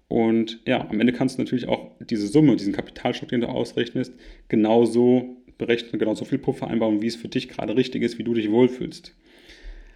Und 0.08 0.60
ja, 0.66 0.88
am 0.88 1.00
Ende 1.00 1.14
kannst 1.14 1.38
du 1.38 1.42
natürlich 1.42 1.68
auch 1.68 1.92
diese 2.00 2.28
Summe, 2.28 2.56
diesen 2.56 2.74
Kapitalstock, 2.74 3.30
den 3.30 3.42
du 3.42 3.48
ausrechnest, 3.48 4.14
genauso 4.50 5.38
berechnen, 5.58 6.00
genauso 6.00 6.26
viel 6.26 6.38
Puffer 6.38 6.68
einbauen, 6.68 7.02
wie 7.02 7.08
es 7.08 7.16
für 7.16 7.28
dich 7.28 7.50
gerade 7.50 7.76
richtig 7.76 8.04
ist, 8.04 8.20
wie 8.20 8.24
du 8.24 8.34
dich 8.34 8.52
wohlfühlst. 8.52 9.16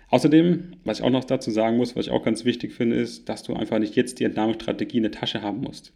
Außerdem, 0.09 0.71
was 0.83 0.99
ich 0.99 1.05
auch 1.05 1.11
noch 1.11 1.25
dazu 1.25 1.51
sagen 1.51 1.77
muss, 1.77 1.95
was 1.95 2.07
ich 2.07 2.11
auch 2.11 2.23
ganz 2.23 2.43
wichtig 2.43 2.73
finde, 2.73 2.95
ist, 2.95 3.29
dass 3.29 3.43
du 3.43 3.53
einfach 3.53 3.77
nicht 3.77 3.95
jetzt 3.95 4.19
die 4.19 4.23
Entnahmestrategie 4.23 4.97
in 4.97 5.03
der 5.03 5.11
Tasche 5.11 5.43
haben 5.43 5.61
musst. 5.61 5.93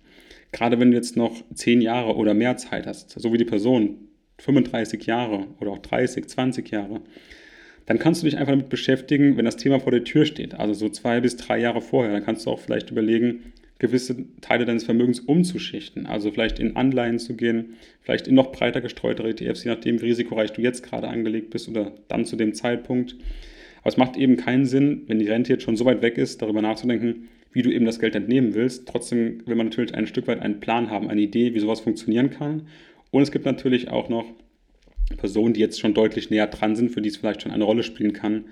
Gerade 0.52 0.80
wenn 0.80 0.91
du 0.91 0.97
jetzt 0.97 1.17
noch 1.17 1.43
10 1.54 1.82
Jahre 1.82 2.15
oder 2.15 2.36
mehr 2.36 2.58
Zeit 2.58 2.86
hast, 2.86 3.19
so 3.19 3.34
wie 3.34 3.39
die 3.39 3.45
Person, 3.45 3.97
35 4.38 5.04
Jahre 5.06 5.47
oder 5.60 5.71
auch 5.71 5.80
30, 5.80 6.28
20 6.28 6.69
Jahre, 6.69 7.02
dann 7.86 8.00
kannst 8.00 8.22
du 8.22 8.26
dich 8.26 8.38
einfach 8.38 8.54
damit 8.54 8.69
beschäftigen, 8.69 9.38
wenn 9.38 9.46
das 9.46 9.58
Thema 9.58 9.80
vor 9.80 9.91
der 9.91 10.04
Tür 10.04 10.26
steht, 10.26 10.56
also 10.56 10.74
so 10.74 10.89
zwei 10.89 11.19
bis 11.19 11.36
drei 11.36 11.60
Jahre 11.60 11.82
vorher. 11.82 12.13
Dann 12.13 12.24
kannst 12.24 12.46
du 12.46 12.52
auch 12.52 12.60
vielleicht 12.60 12.91
überlegen, 12.91 13.54
gewisse 13.80 14.15
Teile 14.39 14.63
deines 14.63 14.86
Vermögens 14.86 15.19
umzuschichten, 15.19 16.06
also 16.06 16.32
vielleicht 16.32 16.60
in 16.60 16.78
Anleihen 16.78 17.19
zu 17.19 17.36
gehen, 17.36 17.74
vielleicht 18.02 18.28
in 18.30 18.36
noch 18.36 18.54
breiter 18.54 18.80
gestreutere 18.80 19.30
ETFs, 19.30 19.65
je 19.65 19.72
nachdem, 19.72 20.02
wie 20.02 20.06
risikoreich 20.06 20.54
du 20.54 20.62
jetzt 20.62 20.84
gerade 20.84 21.10
angelegt 21.10 21.50
bist 21.50 21.67
oder 21.67 21.91
dann 22.08 22.24
zu 22.24 22.38
dem 22.38 22.54
Zeitpunkt. 22.54 23.17
Aber 23.82 23.89
es 23.89 23.98
macht 23.98 24.15
eben 24.15 24.38
keinen 24.38 24.65
Sinn, 24.65 25.02
wenn 25.08 25.19
die 25.19 25.28
Rente 25.28 25.52
jetzt 25.52 25.63
schon 25.63 25.76
so 25.76 25.84
weit 25.84 26.02
weg 26.02 26.17
ist, 26.17 26.41
darüber 26.41 26.62
nachzudenken, 26.62 27.28
wie 27.52 27.62
du 27.62 27.72
eben 27.72 27.86
das 27.86 28.00
Geld 28.00 28.15
entnehmen 28.15 28.54
willst. 28.54 28.88
Trotzdem 28.88 29.46
will 29.46 29.56
man 29.56 29.67
natürlich 29.67 29.93
ein 29.93 30.08
Stück 30.08 30.28
weit 30.28 30.39
einen 30.39 30.62
Plan 30.62 30.89
haben, 30.89 31.10
eine 31.10 31.22
Idee, 31.22 31.54
wie 31.54 31.60
sowas 31.60 31.82
funktionieren 31.82 32.30
kann. 32.30 32.67
Und 33.12 33.22
es 33.22 33.32
gibt 33.32 33.46
natürlich 33.46 33.89
auch 33.89 34.08
noch 34.08 34.26
Personen, 35.18 35.54
die 35.54 35.60
jetzt 35.60 35.80
schon 35.80 35.94
deutlich 35.94 36.30
näher 36.30 36.48
dran 36.48 36.76
sind, 36.76 36.89
für 36.89 37.02
die 37.02 37.10
es 37.10 37.18
vielleicht 37.18 37.42
schon 37.42 37.52
eine 37.52 37.63
Rolle 37.63 37.84
spielen 37.84 38.13
kann, 38.13 38.46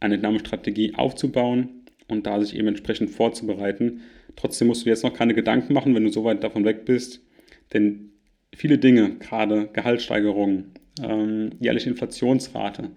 eine 0.00 0.14
Entnahmestrategie 0.14 0.94
aufzubauen 0.94 1.68
und 2.08 2.26
da 2.26 2.40
sich 2.40 2.56
eben 2.56 2.68
entsprechend 2.68 3.10
vorzubereiten. 3.10 4.00
Trotzdem 4.36 4.68
musst 4.68 4.84
du 4.84 4.90
jetzt 4.90 5.04
noch 5.04 5.14
keine 5.14 5.34
Gedanken 5.34 5.72
machen, 5.72 5.94
wenn 5.94 6.04
du 6.04 6.10
so 6.10 6.24
weit 6.24 6.44
davon 6.44 6.64
weg 6.64 6.84
bist, 6.84 7.20
denn 7.72 8.10
viele 8.54 8.78
Dinge, 8.78 9.16
gerade 9.18 9.68
Gehaltssteigerungen, 9.72 10.72
ähm, 11.02 11.50
jährliche 11.60 11.90
Inflationsrate, 11.90 12.90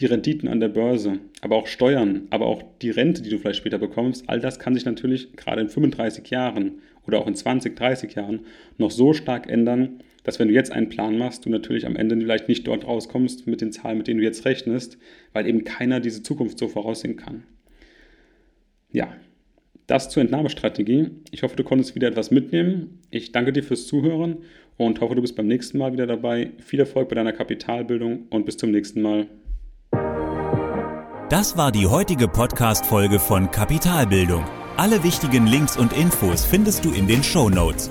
die 0.00 0.06
Renditen 0.06 0.48
an 0.48 0.60
der 0.60 0.68
Börse, 0.68 1.18
aber 1.40 1.56
auch 1.56 1.66
Steuern, 1.66 2.28
aber 2.30 2.46
auch 2.46 2.62
die 2.82 2.90
Rente, 2.90 3.22
die 3.22 3.30
du 3.30 3.38
vielleicht 3.38 3.58
später 3.58 3.78
bekommst, 3.78 4.28
all 4.28 4.40
das 4.40 4.58
kann 4.58 4.74
sich 4.74 4.84
natürlich 4.84 5.32
gerade 5.32 5.60
in 5.60 5.68
35 5.68 6.28
Jahren 6.30 6.82
oder 7.06 7.18
auch 7.18 7.26
in 7.26 7.34
20, 7.34 7.74
30 7.74 8.14
Jahren 8.14 8.40
noch 8.76 8.90
so 8.90 9.12
stark 9.12 9.48
ändern, 9.48 10.00
dass 10.28 10.38
wenn 10.38 10.48
du 10.48 10.54
jetzt 10.54 10.72
einen 10.72 10.90
Plan 10.90 11.16
machst, 11.16 11.46
du 11.46 11.48
natürlich 11.48 11.86
am 11.86 11.96
Ende 11.96 12.14
vielleicht 12.14 12.48
nicht 12.48 12.66
dort 12.66 12.86
rauskommst 12.86 13.46
mit 13.46 13.62
den 13.62 13.72
Zahlen, 13.72 13.96
mit 13.96 14.08
denen 14.08 14.20
du 14.20 14.24
jetzt 14.26 14.44
rechnest, 14.44 14.98
weil 15.32 15.46
eben 15.46 15.64
keiner 15.64 16.00
diese 16.00 16.22
Zukunft 16.22 16.58
so 16.58 16.68
voraussehen 16.68 17.16
kann. 17.16 17.44
Ja, 18.92 19.14
das 19.86 20.10
zur 20.10 20.20
Entnahmestrategie. 20.20 21.12
Ich 21.30 21.44
hoffe, 21.44 21.56
du 21.56 21.64
konntest 21.64 21.94
wieder 21.94 22.08
etwas 22.08 22.30
mitnehmen. 22.30 23.00
Ich 23.10 23.32
danke 23.32 23.54
dir 23.54 23.62
fürs 23.62 23.86
Zuhören 23.86 24.42
und 24.76 25.00
hoffe, 25.00 25.14
du 25.14 25.22
bist 25.22 25.34
beim 25.34 25.46
nächsten 25.46 25.78
Mal 25.78 25.94
wieder 25.94 26.06
dabei. 26.06 26.50
Viel 26.58 26.80
Erfolg 26.80 27.08
bei 27.08 27.14
deiner 27.14 27.32
Kapitalbildung 27.32 28.26
und 28.28 28.44
bis 28.44 28.58
zum 28.58 28.70
nächsten 28.70 29.00
Mal. 29.00 29.28
Das 31.30 31.56
war 31.56 31.72
die 31.72 31.86
heutige 31.86 32.28
Podcast-Folge 32.28 33.18
von 33.18 33.50
Kapitalbildung. 33.50 34.44
Alle 34.76 35.02
wichtigen 35.04 35.46
Links 35.46 35.78
und 35.78 35.94
Infos 35.94 36.44
findest 36.44 36.84
du 36.84 36.92
in 36.92 37.06
den 37.06 37.22
Show 37.24 37.48
Notes. 37.48 37.90